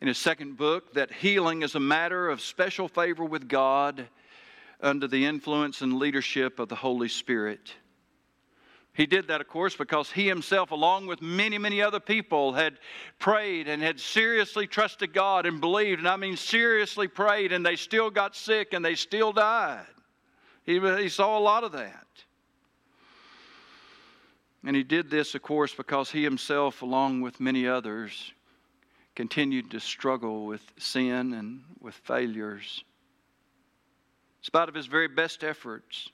in 0.00 0.06
his 0.06 0.16
second 0.16 0.56
book 0.56 0.94
that 0.94 1.10
healing 1.10 1.62
is 1.62 1.74
a 1.74 1.80
matter 1.80 2.28
of 2.28 2.40
special 2.40 2.86
favor 2.86 3.24
with 3.24 3.48
God 3.48 4.06
under 4.80 5.08
the 5.08 5.26
influence 5.26 5.80
and 5.80 5.98
leadership 5.98 6.60
of 6.60 6.68
the 6.68 6.76
Holy 6.76 7.08
Spirit. 7.08 7.74
He 8.96 9.04
did 9.04 9.28
that, 9.28 9.42
of 9.42 9.48
course, 9.48 9.76
because 9.76 10.10
he 10.10 10.26
himself, 10.26 10.70
along 10.70 11.06
with 11.06 11.20
many, 11.20 11.58
many 11.58 11.82
other 11.82 12.00
people, 12.00 12.54
had 12.54 12.78
prayed 13.18 13.68
and 13.68 13.82
had 13.82 14.00
seriously 14.00 14.66
trusted 14.66 15.12
God 15.12 15.44
and 15.44 15.60
believed. 15.60 15.98
And 15.98 16.08
I 16.08 16.16
mean, 16.16 16.38
seriously 16.38 17.06
prayed, 17.06 17.52
and 17.52 17.64
they 17.64 17.76
still 17.76 18.08
got 18.08 18.34
sick 18.34 18.72
and 18.72 18.82
they 18.82 18.94
still 18.94 19.34
died. 19.34 19.84
He, 20.64 20.80
he 20.80 21.10
saw 21.10 21.38
a 21.38 21.40
lot 21.40 21.62
of 21.62 21.72
that. 21.72 22.06
And 24.64 24.74
he 24.74 24.82
did 24.82 25.10
this, 25.10 25.34
of 25.34 25.42
course, 25.42 25.74
because 25.74 26.10
he 26.10 26.24
himself, 26.24 26.80
along 26.80 27.20
with 27.20 27.38
many 27.38 27.68
others, 27.68 28.32
continued 29.14 29.70
to 29.72 29.80
struggle 29.80 30.46
with 30.46 30.62
sin 30.78 31.34
and 31.34 31.62
with 31.80 31.94
failures. 31.96 32.82
In 34.40 34.44
spite 34.44 34.70
of 34.70 34.74
his 34.74 34.86
very 34.86 35.08
best 35.08 35.44
efforts, 35.44 36.10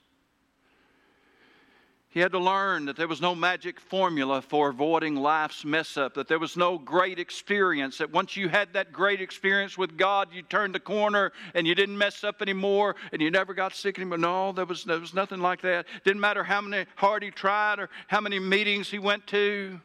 he 2.13 2.19
had 2.19 2.31
to 2.31 2.37
learn 2.37 2.85
that 2.85 2.95
there 2.95 3.07
was 3.07 3.21
no 3.21 3.33
magic 3.33 3.79
formula 3.79 4.39
for 4.39 4.69
avoiding 4.69 5.15
life's 5.15 5.65
mess 5.65 5.97
up, 5.97 6.13
that 6.13 6.27
there 6.27 6.37
was 6.37 6.55
no 6.55 6.77
great 6.77 7.17
experience, 7.17 7.97
that 7.97 8.11
once 8.11 8.37
you 8.37 8.47
had 8.47 8.71
that 8.73 8.93
great 8.93 9.19
experience 9.19 9.79
with 9.79 9.97
God, 9.97 10.27
you 10.31 10.43
turned 10.43 10.75
the 10.75 10.79
corner 10.79 11.31
and 11.55 11.65
you 11.65 11.73
didn't 11.73 11.97
mess 11.97 12.23
up 12.23 12.43
anymore 12.43 12.95
and 13.11 13.19
you 13.19 13.31
never 13.31 13.55
got 13.55 13.73
sick 13.73 13.97
anymore. 13.97 14.19
No, 14.19 14.51
there 14.51 14.65
was, 14.65 14.83
there 14.83 14.99
was 14.99 15.15
nothing 15.15 15.39
like 15.39 15.61
that. 15.63 15.87
Didn't 16.03 16.19
matter 16.19 16.43
how 16.43 16.61
many 16.61 16.85
hard 16.97 17.23
he 17.23 17.31
tried 17.31 17.79
or 17.79 17.89
how 18.05 18.21
many 18.21 18.37
meetings 18.37 18.91
he 18.91 18.99
went 18.99 19.25
to, 19.27 19.81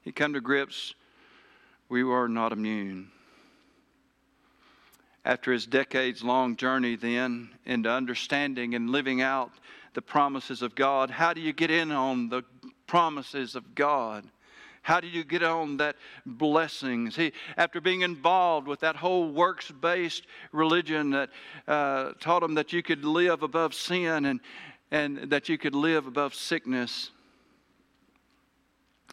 he 0.00 0.12
come 0.12 0.32
to 0.32 0.40
grips, 0.40 0.94
we 1.90 2.04
were 2.04 2.26
not 2.26 2.52
immune. 2.52 3.10
After 5.26 5.52
his 5.52 5.66
decades 5.66 6.24
long 6.24 6.56
journey, 6.56 6.96
then, 6.96 7.50
into 7.66 7.90
understanding 7.90 8.74
and 8.74 8.88
living 8.88 9.20
out 9.20 9.50
the 9.94 10.02
promises 10.02 10.62
of 10.62 10.74
God? 10.74 11.10
How 11.10 11.32
do 11.32 11.40
you 11.40 11.52
get 11.52 11.70
in 11.70 11.90
on 11.90 12.28
the 12.28 12.42
promises 12.86 13.54
of 13.54 13.74
God? 13.74 14.24
How 14.82 15.00
do 15.00 15.06
you 15.08 15.24
get 15.24 15.42
on 15.42 15.78
that 15.78 15.96
blessings? 16.26 17.16
He, 17.16 17.32
after 17.56 17.80
being 17.80 18.02
involved 18.02 18.68
with 18.68 18.80
that 18.80 18.96
whole 18.96 19.30
works 19.30 19.70
based 19.70 20.26
religion 20.52 21.10
that 21.10 21.30
uh, 21.66 22.12
taught 22.20 22.42
him 22.42 22.54
that 22.54 22.72
you 22.74 22.82
could 22.82 23.02
live 23.02 23.42
above 23.42 23.72
sin 23.72 24.26
and, 24.26 24.40
and 24.90 25.30
that 25.30 25.48
you 25.48 25.56
could 25.56 25.74
live 25.74 26.06
above 26.06 26.34
sickness, 26.34 27.10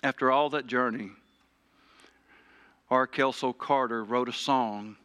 after 0.03 0.29
all 0.29 0.49
that 0.49 0.67
journey, 0.67 1.11
R. 2.89 3.07
Kelso 3.07 3.53
Carter 3.53 4.03
wrote 4.03 4.27
a 4.27 4.33
song 4.33 4.97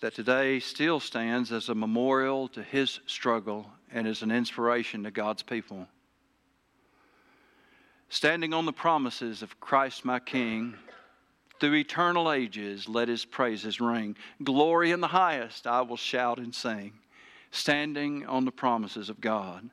that 0.00 0.14
today 0.14 0.60
still 0.60 1.00
stands 1.00 1.52
as 1.52 1.68
a 1.68 1.74
memorial 1.74 2.48
to 2.48 2.62
his 2.62 3.00
struggle 3.06 3.66
and 3.94 4.08
is 4.08 4.22
an 4.22 4.32
inspiration 4.32 5.04
to 5.04 5.10
God's 5.10 5.42
people. 5.42 5.86
Standing 8.08 8.52
on 8.52 8.66
the 8.66 8.72
promises 8.72 9.40
of 9.40 9.58
Christ 9.60 10.04
my 10.04 10.18
King, 10.18 10.74
through 11.60 11.76
eternal 11.76 12.30
ages 12.30 12.88
let 12.88 13.08
his 13.08 13.24
praises 13.24 13.80
ring. 13.80 14.16
Glory 14.42 14.90
in 14.90 15.00
the 15.00 15.06
highest 15.06 15.66
I 15.66 15.80
will 15.82 15.96
shout 15.96 16.38
and 16.38 16.52
sing. 16.52 16.92
Standing 17.52 18.26
on 18.26 18.44
the 18.44 18.50
promises 18.50 19.08
of 19.08 19.20
God. 19.20 19.70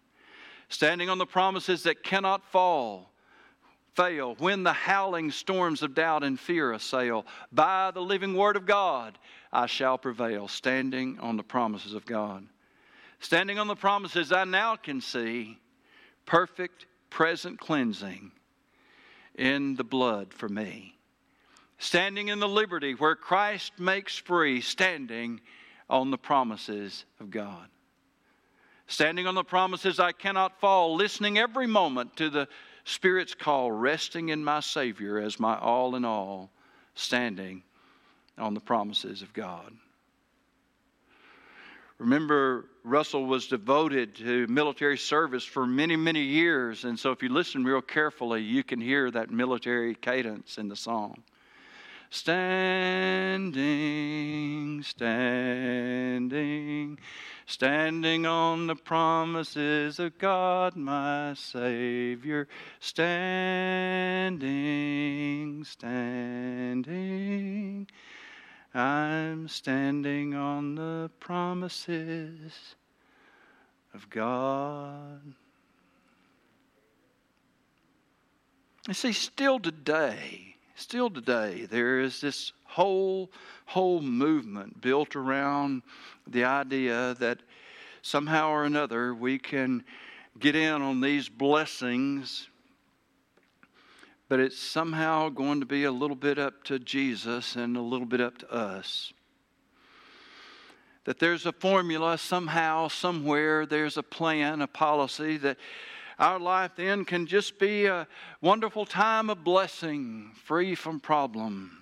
Standing 0.69 1.09
on 1.09 1.17
the 1.17 1.25
promises 1.25 1.83
that 1.83 2.03
cannot 2.03 2.45
fall, 2.45 3.09
fail, 3.95 4.35
when 4.37 4.61
the 4.61 4.71
howling 4.71 5.31
storms 5.31 5.81
of 5.81 5.95
doubt 5.95 6.23
and 6.23 6.39
fear 6.39 6.71
assail. 6.73 7.25
By 7.51 7.89
the 7.91 8.01
living 8.01 8.35
word 8.35 8.55
of 8.55 8.67
God 8.67 9.17
I 9.51 9.65
shall 9.65 9.97
prevail, 9.97 10.47
standing 10.47 11.19
on 11.19 11.37
the 11.37 11.43
promises 11.43 11.95
of 11.95 12.05
God 12.05 12.47
Standing 13.21 13.59
on 13.59 13.67
the 13.67 13.75
promises, 13.75 14.31
I 14.31 14.45
now 14.45 14.75
can 14.75 14.99
see 14.99 15.59
perfect 16.25 16.87
present 17.11 17.59
cleansing 17.59 18.31
in 19.35 19.75
the 19.75 19.83
blood 19.83 20.33
for 20.33 20.49
me. 20.49 20.95
Standing 21.77 22.29
in 22.29 22.39
the 22.39 22.49
liberty 22.49 22.93
where 22.93 23.15
Christ 23.15 23.73
makes 23.79 24.17
free, 24.17 24.59
standing 24.59 25.39
on 25.87 26.09
the 26.09 26.17
promises 26.17 27.05
of 27.19 27.29
God. 27.29 27.67
Standing 28.87 29.27
on 29.27 29.35
the 29.35 29.43
promises 29.43 29.99
I 29.99 30.11
cannot 30.13 30.59
fall, 30.59 30.95
listening 30.95 31.37
every 31.37 31.67
moment 31.67 32.17
to 32.17 32.29
the 32.29 32.47
Spirit's 32.85 33.35
call, 33.35 33.71
resting 33.71 34.29
in 34.29 34.43
my 34.43 34.61
Savior 34.61 35.19
as 35.19 35.39
my 35.39 35.57
all 35.57 35.95
in 35.95 36.05
all, 36.05 36.49
standing 36.95 37.61
on 38.37 38.55
the 38.55 38.59
promises 38.59 39.21
of 39.21 39.31
God. 39.31 39.73
Remember, 42.01 42.65
Russell 42.83 43.25
was 43.27 43.45
devoted 43.45 44.15
to 44.15 44.47
military 44.47 44.97
service 44.97 45.43
for 45.43 45.67
many, 45.67 45.95
many 45.95 46.23
years. 46.23 46.83
And 46.83 46.97
so, 46.97 47.11
if 47.11 47.21
you 47.21 47.29
listen 47.29 47.63
real 47.63 47.83
carefully, 47.83 48.41
you 48.41 48.63
can 48.63 48.81
hear 48.81 49.11
that 49.11 49.29
military 49.29 49.93
cadence 49.93 50.57
in 50.57 50.67
the 50.67 50.75
song. 50.75 51.21
Standing, 52.09 53.61
standing, 54.81 56.97
standing 57.45 58.25
on 58.25 58.65
the 58.65 58.75
promises 58.75 59.99
of 59.99 60.17
God, 60.17 60.75
my 60.75 61.35
Savior. 61.35 62.47
Standing, 62.79 64.39
standing 65.65 67.87
I'm 68.73 69.49
standing 69.49 70.33
on 70.33 70.75
the 70.75 71.11
promises 71.19 72.75
of 73.93 74.09
God. 74.09 75.21
You 78.87 78.93
see, 78.93 79.11
still 79.11 79.59
today, 79.59 80.55
still 80.75 81.09
today, 81.09 81.67
there 81.69 81.99
is 81.99 82.21
this 82.21 82.53
whole, 82.63 83.29
whole 83.65 84.01
movement 84.01 84.79
built 84.79 85.17
around 85.17 85.81
the 86.25 86.45
idea 86.45 87.15
that 87.19 87.39
somehow 88.01 88.49
or 88.49 88.63
another 88.63 89.13
we 89.13 89.37
can 89.37 89.83
get 90.39 90.55
in 90.55 90.81
on 90.81 91.01
these 91.01 91.27
blessings 91.27 92.47
but 94.31 94.39
it's 94.39 94.57
somehow 94.57 95.27
going 95.27 95.59
to 95.59 95.65
be 95.65 95.83
a 95.83 95.91
little 95.91 96.15
bit 96.15 96.39
up 96.39 96.63
to 96.63 96.79
Jesus 96.79 97.57
and 97.57 97.75
a 97.75 97.81
little 97.81 98.05
bit 98.05 98.21
up 98.21 98.37
to 98.37 98.49
us. 98.49 99.11
That 101.03 101.19
there's 101.19 101.45
a 101.45 101.51
formula 101.51 102.17
somehow, 102.17 102.87
somewhere, 102.87 103.65
there's 103.65 103.97
a 103.97 104.03
plan, 104.03 104.61
a 104.61 104.67
policy 104.67 105.35
that 105.39 105.57
our 106.17 106.39
life 106.39 106.71
then 106.77 107.03
can 107.03 107.27
just 107.27 107.59
be 107.59 107.87
a 107.87 108.07
wonderful 108.39 108.85
time 108.85 109.29
of 109.29 109.43
blessing, 109.43 110.31
free 110.45 110.75
from 110.75 111.01
problems. 111.01 111.73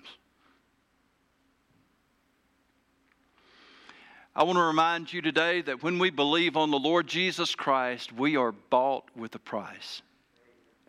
I 4.34 4.42
want 4.42 4.56
to 4.56 4.62
remind 4.62 5.12
you 5.12 5.22
today 5.22 5.62
that 5.62 5.84
when 5.84 6.00
we 6.00 6.10
believe 6.10 6.56
on 6.56 6.72
the 6.72 6.80
Lord 6.80 7.06
Jesus 7.06 7.54
Christ, 7.54 8.12
we 8.12 8.34
are 8.36 8.50
bought 8.50 9.04
with 9.14 9.36
a 9.36 9.38
price 9.38 10.02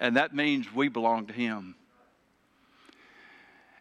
and 0.02 0.18
that 0.18 0.36
means 0.36 0.74
we 0.74 0.90
belong 0.90 1.28
to 1.28 1.34
Him. 1.34 1.76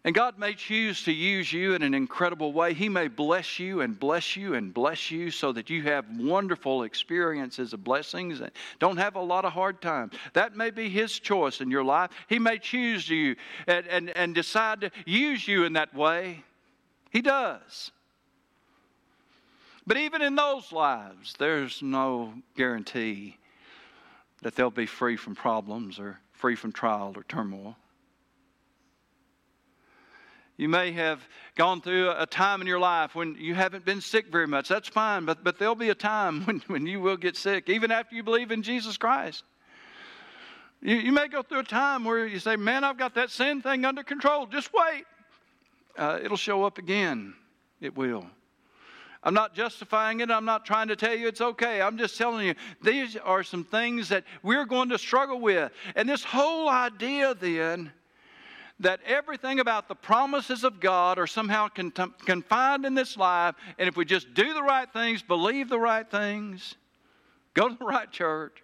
And 0.05 0.15
God 0.15 0.39
may 0.39 0.55
choose 0.55 1.03
to 1.05 1.13
use 1.13 1.53
you 1.53 1.75
in 1.75 1.83
an 1.83 1.93
incredible 1.93 2.55
way. 2.55 2.73
He 2.73 2.89
may 2.89 3.09
bless 3.09 3.59
you 3.59 3.83
and 3.83 3.99
bless 3.99 4.35
you 4.35 4.55
and 4.55 4.73
bless 4.73 5.11
you 5.11 5.31
so 5.31 5.53
that 5.53 5.69
you 5.69 5.83
have 5.83 6.07
wonderful 6.17 6.85
experiences 6.85 7.75
of 7.75 7.85
blessings 7.85 8.41
and 8.41 8.51
don't 8.79 8.97
have 8.97 9.17
a 9.17 9.21
lot 9.21 9.45
of 9.45 9.53
hard 9.53 9.83
times. 9.83 10.15
That 10.33 10.57
may 10.57 10.71
be 10.71 10.89
His 10.89 11.19
choice 11.19 11.61
in 11.61 11.71
your 11.71 11.85
life. 11.85 12.11
He 12.29 12.39
may 12.39 12.59
choose 12.59 13.09
you 13.09 13.37
and, 13.67 13.87
and, 13.89 14.11
and 14.11 14.35
decide 14.35 14.83
to 14.83 14.91
use 15.05 15.47
you 15.47 15.65
in 15.65 15.75
that 15.75 15.95
way. 15.95 16.45
He 17.11 17.21
does. 17.21 17.91
But 19.87 19.97
even 19.97 20.23
in 20.23 20.35
those 20.35 20.71
lives, 20.71 21.35
there's 21.39 21.83
no 21.83 22.35
guarantee 22.57 23.37
that 24.43 24.55
they'll 24.55 24.71
be 24.71 24.87
free 24.87 25.17
from 25.17 25.35
problems 25.35 25.99
or 25.99 26.19
free 26.33 26.57
from 26.57 26.73
trial 26.73 27.13
or 27.17 27.23
turmoil. 27.25 27.77
You 30.57 30.69
may 30.69 30.93
have 30.93 31.27
gone 31.57 31.81
through 31.81 32.11
a 32.11 32.27
time 32.27 32.61
in 32.61 32.67
your 32.67 32.79
life 32.79 33.15
when 33.15 33.35
you 33.39 33.55
haven't 33.55 33.87
been 33.87 34.03
sick 34.03 34.27
very 34.31 34.47
much. 34.47 34.69
That's 34.69 34.89
fine, 34.89 35.25
but, 35.25 35.43
but 35.43 35.59
there'll 35.59 35.75
be 35.75 35.89
a 35.89 35.95
time 35.95 36.43
when, 36.45 36.61
when 36.67 36.87
you 36.87 37.01
will 37.01 37.17
get 37.17 37.37
sick, 37.37 37.69
even 37.71 37.91
after 37.91 38.15
you 38.15 38.23
believe 38.23 38.51
in 38.51 38.63
Jesus 38.63 38.99
Christ. 38.99 39.45
You, 40.83 40.97
you 40.97 41.13
may 41.13 41.29
go 41.29 41.43
through 41.43 41.61
a 41.61 41.65
time 41.65 42.05
where 42.05 42.27
you 42.27 42.39
say, 42.39 42.57
Man, 42.57 42.85
I've 42.85 42.99
got 42.99 43.15
that 43.15 43.31
sin 43.31 43.63
thing 43.63 43.85
under 43.85 44.03
control. 44.03 44.47
Just 44.47 44.71
wait. 44.73 45.05
Uh, 45.97 46.19
it'll 46.23 46.37
show 46.37 46.65
up 46.65 46.79
again. 46.79 47.35
It 47.81 47.97
will. 47.97 48.27
I'm 49.23 49.35
not 49.35 49.55
justifying 49.55 50.21
it. 50.21 50.31
I'm 50.31 50.47
not 50.47 50.65
trying 50.65 50.89
to 50.89 50.97
tell 50.97 51.15
you 51.15 51.29
it's 51.29 51.43
okay. 51.43 51.83
I'm 51.83 51.99
just 51.99 52.17
telling 52.17 52.47
you 52.47 52.55
these 52.83 53.17
are 53.17 53.43
some 53.43 53.65
things 53.65 54.09
that 54.09 54.25
we're 54.43 54.65
going 54.65 54.89
to 54.89 54.99
struggle 54.99 55.41
with. 55.41 55.73
And 55.95 56.09
this 56.09 56.25
whole 56.25 56.69
idea 56.69 57.35
then 57.35 57.93
that 58.81 59.01
everything 59.05 59.61
about 59.61 59.89
the 59.89 59.95
promises 59.95 60.65
of 60.65 60.81
God 60.81 61.19
are 61.19 61.27
somehow 61.27 61.69
confined 61.69 62.87
in 62.87 62.95
this 62.95 63.15
life, 63.19 63.55
and 63.79 63.87
if 63.87 63.97
we 63.97 64.07
just 64.07 64.33
do 64.33 64.55
the 64.55 64.63
right 64.63 64.91
things, 64.91 65.21
believe 65.21 65.69
the 65.69 65.79
right 65.79 66.11
things, 66.11 66.77
go 67.53 67.69
to 67.69 67.75
the 67.75 67.85
right 67.85 68.11
church, 68.11 68.63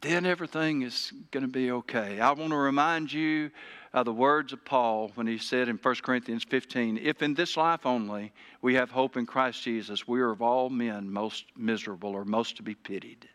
then 0.00 0.26
everything 0.26 0.82
is 0.82 1.12
going 1.30 1.42
to 1.42 1.48
be 1.48 1.70
okay. 1.70 2.18
I 2.18 2.32
want 2.32 2.50
to 2.50 2.56
remind 2.56 3.12
you 3.12 3.52
uh, 3.92 4.02
the 4.02 4.12
words 4.12 4.52
of 4.52 4.64
Paul 4.64 5.10
when 5.14 5.26
he 5.26 5.38
said 5.38 5.68
in 5.68 5.76
1 5.76 5.94
Corinthians 6.02 6.44
15, 6.44 6.98
If 6.98 7.22
in 7.22 7.34
this 7.34 7.56
life 7.56 7.84
only 7.84 8.32
we 8.62 8.74
have 8.74 8.90
hope 8.90 9.16
in 9.16 9.26
Christ 9.26 9.62
Jesus, 9.62 10.06
we 10.06 10.20
are 10.20 10.30
of 10.30 10.42
all 10.42 10.70
men 10.70 11.10
most 11.10 11.46
miserable 11.56 12.10
or 12.10 12.24
most 12.24 12.56
to 12.56 12.62
be 12.62 12.74
pitied. 12.74 13.28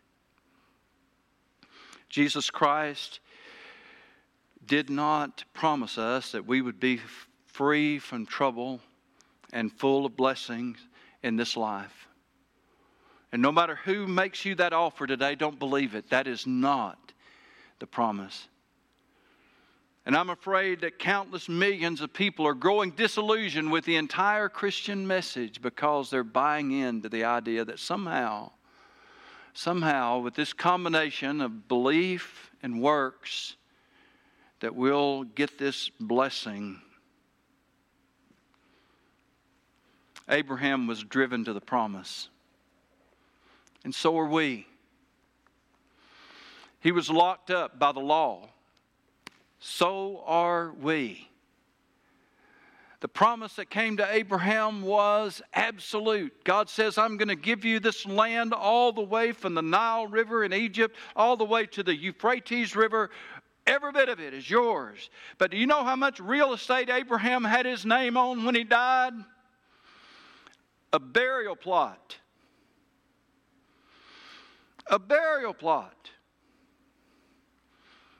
Jesus 2.08 2.50
Christ 2.50 3.20
did 4.66 4.88
not 4.88 5.44
promise 5.52 5.98
us 5.98 6.32
that 6.32 6.46
we 6.46 6.62
would 6.62 6.80
be 6.80 7.00
free 7.46 7.98
from 7.98 8.24
trouble 8.24 8.80
and 9.52 9.72
full 9.72 10.06
of 10.06 10.16
blessings 10.16 10.78
in 11.22 11.36
this 11.36 11.56
life. 11.56 12.08
And 13.32 13.42
no 13.42 13.52
matter 13.52 13.76
who 13.76 14.06
makes 14.06 14.44
you 14.44 14.54
that 14.54 14.72
offer 14.72 15.06
today, 15.06 15.34
don't 15.34 15.58
believe 15.58 15.94
it. 15.94 16.10
That 16.10 16.26
is 16.26 16.46
not 16.46 17.12
the 17.78 17.86
promise. 17.86 18.48
And 20.06 20.16
I'm 20.16 20.30
afraid 20.30 20.82
that 20.82 21.00
countless 21.00 21.48
millions 21.48 22.00
of 22.00 22.12
people 22.12 22.46
are 22.46 22.54
growing 22.54 22.92
disillusioned 22.92 23.72
with 23.72 23.84
the 23.84 23.96
entire 23.96 24.48
Christian 24.48 25.04
message 25.04 25.60
because 25.60 26.10
they're 26.10 26.22
buying 26.22 26.70
into 26.70 27.08
the 27.08 27.24
idea 27.24 27.64
that 27.64 27.80
somehow, 27.80 28.52
somehow, 29.52 30.20
with 30.20 30.34
this 30.34 30.52
combination 30.52 31.40
of 31.40 31.66
belief 31.66 32.52
and 32.62 32.80
works, 32.80 33.56
that 34.60 34.76
we'll 34.76 35.24
get 35.24 35.58
this 35.58 35.90
blessing. 35.98 36.80
Abraham 40.28 40.86
was 40.86 41.02
driven 41.02 41.44
to 41.44 41.52
the 41.52 41.60
promise, 41.60 42.28
and 43.82 43.92
so 43.92 44.16
are 44.16 44.28
we. 44.28 44.68
He 46.78 46.92
was 46.92 47.10
locked 47.10 47.50
up 47.50 47.80
by 47.80 47.90
the 47.90 47.98
law 47.98 48.50
so 49.58 50.22
are 50.26 50.72
we. 50.72 51.28
The 53.00 53.08
promise 53.08 53.54
that 53.56 53.68
came 53.68 53.98
to 53.98 54.10
Abraham 54.10 54.82
was 54.82 55.42
absolute. 55.52 56.44
God 56.44 56.70
says, 56.70 56.96
I'm 56.96 57.16
going 57.18 57.28
to 57.28 57.36
give 57.36 57.64
you 57.64 57.78
this 57.78 58.06
land 58.06 58.54
all 58.54 58.92
the 58.92 59.02
way 59.02 59.32
from 59.32 59.54
the 59.54 59.62
Nile 59.62 60.06
River 60.06 60.44
in 60.44 60.52
Egypt, 60.52 60.96
all 61.14 61.36
the 61.36 61.44
way 61.44 61.66
to 61.66 61.82
the 61.82 61.94
Euphrates 61.94 62.74
River. 62.74 63.10
Every 63.66 63.92
bit 63.92 64.08
of 64.08 64.18
it 64.18 64.32
is 64.32 64.48
yours. 64.48 65.10
But 65.38 65.50
do 65.50 65.56
you 65.56 65.66
know 65.66 65.84
how 65.84 65.96
much 65.96 66.20
real 66.20 66.54
estate 66.54 66.88
Abraham 66.88 67.44
had 67.44 67.66
his 67.66 67.84
name 67.84 68.16
on 68.16 68.44
when 68.44 68.54
he 68.54 68.64
died? 68.64 69.12
A 70.92 70.98
burial 70.98 71.56
plot. 71.56 72.16
A 74.86 74.98
burial 74.98 75.52
plot. 75.52 76.10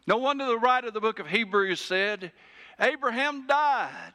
No 0.07 0.19
wonder 0.19 0.47
the 0.47 0.59
writer 0.59 0.89
of 0.89 0.95
the 0.95 1.01
book 1.01 1.19
of 1.19 1.27
Hebrews 1.27 1.81
said, 1.81 2.33
Abraham 2.79 3.47
died. 3.47 4.13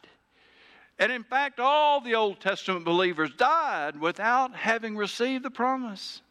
And 0.99 1.11
in 1.11 1.23
fact, 1.23 1.59
all 1.59 1.99
the 1.99 2.15
Old 2.15 2.39
Testament 2.39 2.85
believers 2.85 3.31
died 3.33 3.99
without 3.99 4.55
having 4.55 4.95
received 4.95 5.43
the 5.43 5.49
promise. 5.49 6.21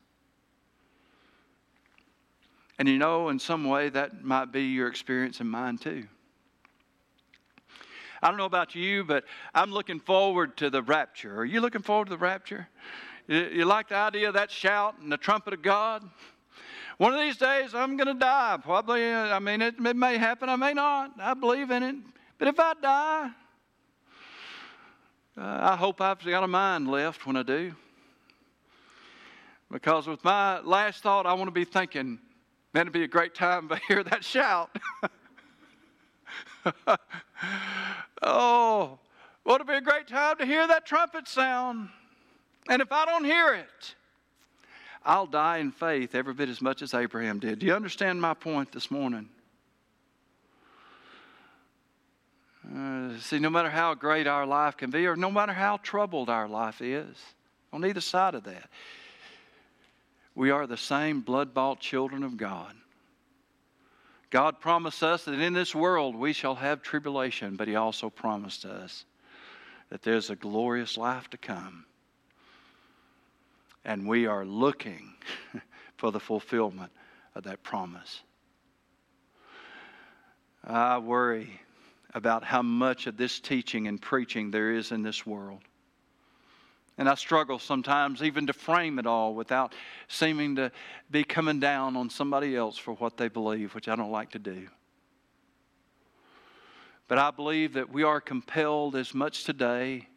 And 2.79 2.89
you 2.89 2.97
know, 2.97 3.29
in 3.29 3.39
some 3.39 3.65
way, 3.65 3.91
that 3.91 4.25
might 4.25 4.53
be 4.53 4.63
your 4.63 4.89
experience 4.89 5.41
and 5.41 5.51
mine 5.51 5.77
too. 5.77 6.07
I 8.23 8.29
don't 8.29 8.37
know 8.37 8.45
about 8.45 8.75
you, 8.75 9.05
but 9.05 9.25
I'm 9.55 9.73
looking 9.73 9.99
forward 9.99 10.57
to 10.59 10.71
the 10.71 10.83
rapture. 10.83 11.37
Are 11.39 11.45
you 11.45 11.61
looking 11.61 11.83
forward 11.83 12.07
to 12.07 12.11
the 12.11 12.19
rapture? 12.19 12.69
You, 13.27 13.65
like 13.65 13.89
the 13.89 13.97
idea 13.97 14.29
of 14.29 14.35
that 14.35 14.51
shout 14.51 14.97
and 15.01 15.11
the 15.11 15.17
trumpet 15.17 15.53
of 15.53 15.63
God? 15.63 16.09
One 17.01 17.15
of 17.15 17.21
these 17.21 17.39
days, 17.39 17.75
I'm 17.75 17.97
going 17.97 18.09
to 18.09 18.21
die. 18.21 18.59
Probably, 18.63 19.11
I 19.11 19.39
mean, 19.39 19.63
it, 19.63 19.77
it 19.83 19.97
may 19.97 20.19
happen, 20.19 20.51
I 20.51 20.57
may 20.57 20.75
not. 20.75 21.13
I 21.19 21.33
believe 21.33 21.71
in 21.71 21.83
it. 21.83 21.97
But 22.37 22.49
if 22.49 22.61
I 22.61 22.75
die, 22.75 23.31
uh, 25.39 25.59
I 25.63 25.77
hope 25.77 26.03
I've 26.03 26.23
got 26.23 26.45
a 26.45 26.47
mind 26.47 26.91
left 26.91 27.27
when 27.27 27.37
I 27.37 27.43
do. 27.43 27.75
Because 29.73 30.07
with 30.07 30.23
my 30.25 30.61
last 30.61 31.03
thought, 31.03 31.25
I 31.25 31.33
want 31.33 31.47
to 31.47 31.53
be 31.53 31.65
thinking, 31.65 32.19
man, 32.75 32.83
it'd 32.83 32.93
be 32.93 33.05
a 33.05 33.09
great 33.09 33.35
time 33.35 33.71
to 33.71 33.77
hear 33.89 34.05
that 34.05 34.23
shout. 34.23 34.69
oh, 38.23 38.99
would 39.47 39.63
it 39.63 39.67
be 39.67 39.73
a 39.73 39.81
great 39.81 40.07
time 40.07 40.37
to 40.37 40.45
hear 40.45 40.69
that 40.69 40.85
trumpet 40.85 41.29
sound? 41.29 41.89
And 42.69 42.83
if 42.83 42.93
I 42.93 43.07
don't 43.07 43.25
hear 43.25 43.55
it, 43.55 43.95
I'll 45.05 45.27
die 45.27 45.59
in 45.59 45.73
faith 45.73 46.15
every 46.15 46.35
bit 46.35 46.49
as 46.49 46.61
much 46.61 46.83
as 46.83 46.93
Abraham 46.95 47.39
did. 47.39 47.59
Do 47.59 47.67
you 47.67 47.75
understand 47.75 48.21
my 48.21 48.35
point 48.35 48.73
this 48.73 48.91
morning? 48.91 49.29
Uh, 52.75 53.19
see, 53.19 53.39
no 53.39 53.51
matter 53.51 53.71
how 53.71 53.95
great 53.95 54.27
our 54.27 54.47
life 54.47 54.77
can 54.77 54.91
be, 54.91 55.07
or 55.07 55.17
no 55.17 55.31
matter 55.31 55.53
how 55.53 55.79
troubled 55.79 56.29
our 56.29 56.49
life 56.49 56.81
is, 56.83 57.17
on 57.73 57.85
either 57.85 58.01
side 58.01 58.35
of 58.35 58.45
that, 58.45 58.69
we 60.35 60.51
are 60.51 60.67
the 60.67 60.77
same 60.77 61.21
blood 61.21 61.55
bought 61.55 61.81
children 61.81 62.23
of 62.23 62.37
God. 62.37 62.75
God 64.31 64.61
promised 64.61 65.03
us 65.03 65.25
that 65.25 65.41
in 65.41 65.55
this 65.55 65.75
world 65.75 66.15
we 66.15 66.33
shall 66.33 66.55
have 66.55 66.83
tribulation, 66.83 67.57
but 67.57 67.67
He 67.67 67.75
also 67.75 68.11
promised 68.11 68.65
us 68.65 69.05
that 69.89 70.03
there's 70.03 70.31
a 70.31 70.37
glorious 70.37 70.97
life 70.97 71.29
to 71.31 71.37
come. 71.37 71.85
And 73.85 74.07
we 74.07 74.27
are 74.27 74.45
looking 74.45 75.15
for 75.97 76.13
the 76.13 76.21
fulfillment 76.21 76.93
of 77.35 77.45
that 77.45 77.63
promise. 77.63 78.23
I 80.65 80.99
worry 80.99 81.61
about 82.15 82.45
how 82.45 82.63
much 82.63 83.07
of 83.07 83.17
this 83.17 83.41
teaching 83.41 83.89
and 83.89 84.01
preaching 84.01 84.51
there 84.51 84.73
is 84.73 84.93
in 84.93 85.03
this 85.03 85.25
world. 85.25 85.61
And 86.99 87.09
I 87.09 87.15
struggle 87.15 87.59
sometimes 87.59 88.23
even 88.23 88.47
to 88.49 88.53
frame 88.53 88.99
it 88.99 89.07
all 89.07 89.35
without 89.35 89.75
seeming 90.07 90.57
to 90.57 90.71
be 91.11 91.25
coming 91.25 91.59
down 91.59 91.97
on 91.97 92.11
somebody 92.11 92.55
else 92.55 92.77
for 92.77 92.93
what 92.95 93.17
they 93.17 93.29
believe, 93.29 93.75
which 93.75 93.89
I 93.89 93.97
don't 93.97 94.11
like 94.11 94.33
to 94.33 94.39
do. 94.39 94.69
But 97.09 97.17
I 97.17 97.31
believe 97.31 97.73
that 97.73 97.91
we 97.91 98.03
are 98.03 98.21
compelled 98.21 98.97
as 98.97 99.15
much 99.15 99.45
today 99.45 100.10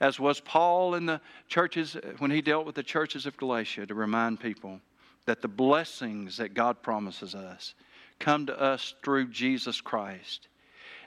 as 0.00 0.20
was 0.20 0.40
Paul 0.40 0.94
in 0.94 1.06
the 1.06 1.20
churches 1.48 1.96
when 2.18 2.30
he 2.30 2.40
dealt 2.40 2.66
with 2.66 2.74
the 2.74 2.82
churches 2.82 3.26
of 3.26 3.36
Galatia 3.36 3.86
to 3.86 3.94
remind 3.94 4.40
people 4.40 4.80
that 5.26 5.42
the 5.42 5.48
blessings 5.48 6.36
that 6.36 6.54
God 6.54 6.82
promises 6.82 7.34
us 7.34 7.74
come 8.18 8.46
to 8.46 8.60
us 8.60 8.94
through 9.02 9.28
Jesus 9.28 9.80
Christ. 9.80 10.48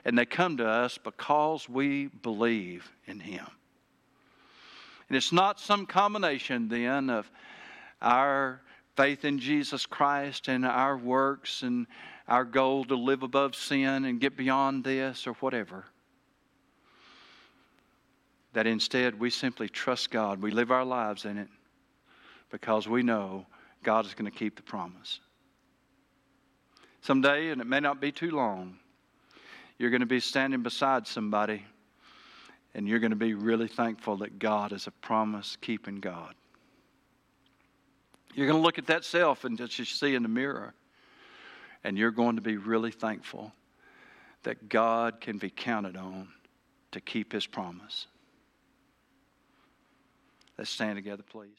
And 0.04 0.18
they 0.18 0.26
come 0.26 0.56
to 0.56 0.66
us 0.66 0.98
because 0.98 1.68
we 1.68 2.06
believe 2.06 2.90
in 3.06 3.20
him. 3.20 3.46
And 5.08 5.16
it's 5.16 5.32
not 5.32 5.60
some 5.60 5.86
combination 5.86 6.68
then 6.68 7.10
of 7.10 7.30
our 8.00 8.62
faith 8.96 9.24
in 9.24 9.38
Jesus 9.38 9.86
Christ 9.86 10.48
and 10.48 10.64
our 10.66 10.96
works 10.96 11.62
and 11.62 11.86
our 12.28 12.44
goal 12.44 12.84
to 12.86 12.96
live 12.96 13.22
above 13.22 13.54
sin 13.54 14.04
and 14.04 14.20
get 14.20 14.36
beyond 14.36 14.84
this 14.84 15.26
or 15.26 15.34
whatever. 15.34 15.84
That 18.52 18.66
instead 18.66 19.18
we 19.18 19.30
simply 19.30 19.68
trust 19.68 20.10
God. 20.10 20.42
We 20.42 20.50
live 20.50 20.70
our 20.70 20.84
lives 20.84 21.24
in 21.24 21.38
it 21.38 21.48
because 22.50 22.86
we 22.86 23.02
know 23.02 23.46
God 23.82 24.04
is 24.04 24.14
going 24.14 24.30
to 24.30 24.36
keep 24.36 24.56
the 24.56 24.62
promise. 24.62 25.20
Someday, 27.00 27.48
and 27.48 27.60
it 27.60 27.66
may 27.66 27.80
not 27.80 28.00
be 28.00 28.12
too 28.12 28.30
long, 28.30 28.76
you're 29.78 29.90
going 29.90 30.00
to 30.00 30.06
be 30.06 30.20
standing 30.20 30.62
beside 30.62 31.06
somebody 31.06 31.64
and 32.74 32.88
you're 32.88 32.98
going 32.98 33.10
to 33.10 33.16
be 33.16 33.34
really 33.34 33.68
thankful 33.68 34.16
that 34.18 34.38
God 34.38 34.72
is 34.72 34.86
a 34.86 34.90
promise 34.90 35.56
keeping 35.60 35.96
God. 35.96 36.34
You're 38.34 38.46
going 38.46 38.58
to 38.58 38.62
look 38.62 38.78
at 38.78 38.86
that 38.86 39.04
self 39.04 39.44
and 39.44 39.58
just 39.58 40.00
see 40.00 40.14
in 40.14 40.22
the 40.22 40.28
mirror, 40.28 40.72
and 41.84 41.98
you're 41.98 42.10
going 42.10 42.36
to 42.36 42.42
be 42.42 42.56
really 42.56 42.90
thankful 42.90 43.52
that 44.44 44.68
God 44.68 45.20
can 45.20 45.38
be 45.38 45.50
counted 45.50 45.96
on 45.96 46.28
to 46.92 47.00
keep 47.00 47.32
his 47.32 47.46
promise. 47.46 48.06
Let's 50.58 50.70
stand 50.70 50.96
together, 50.96 51.22
please. 51.28 51.50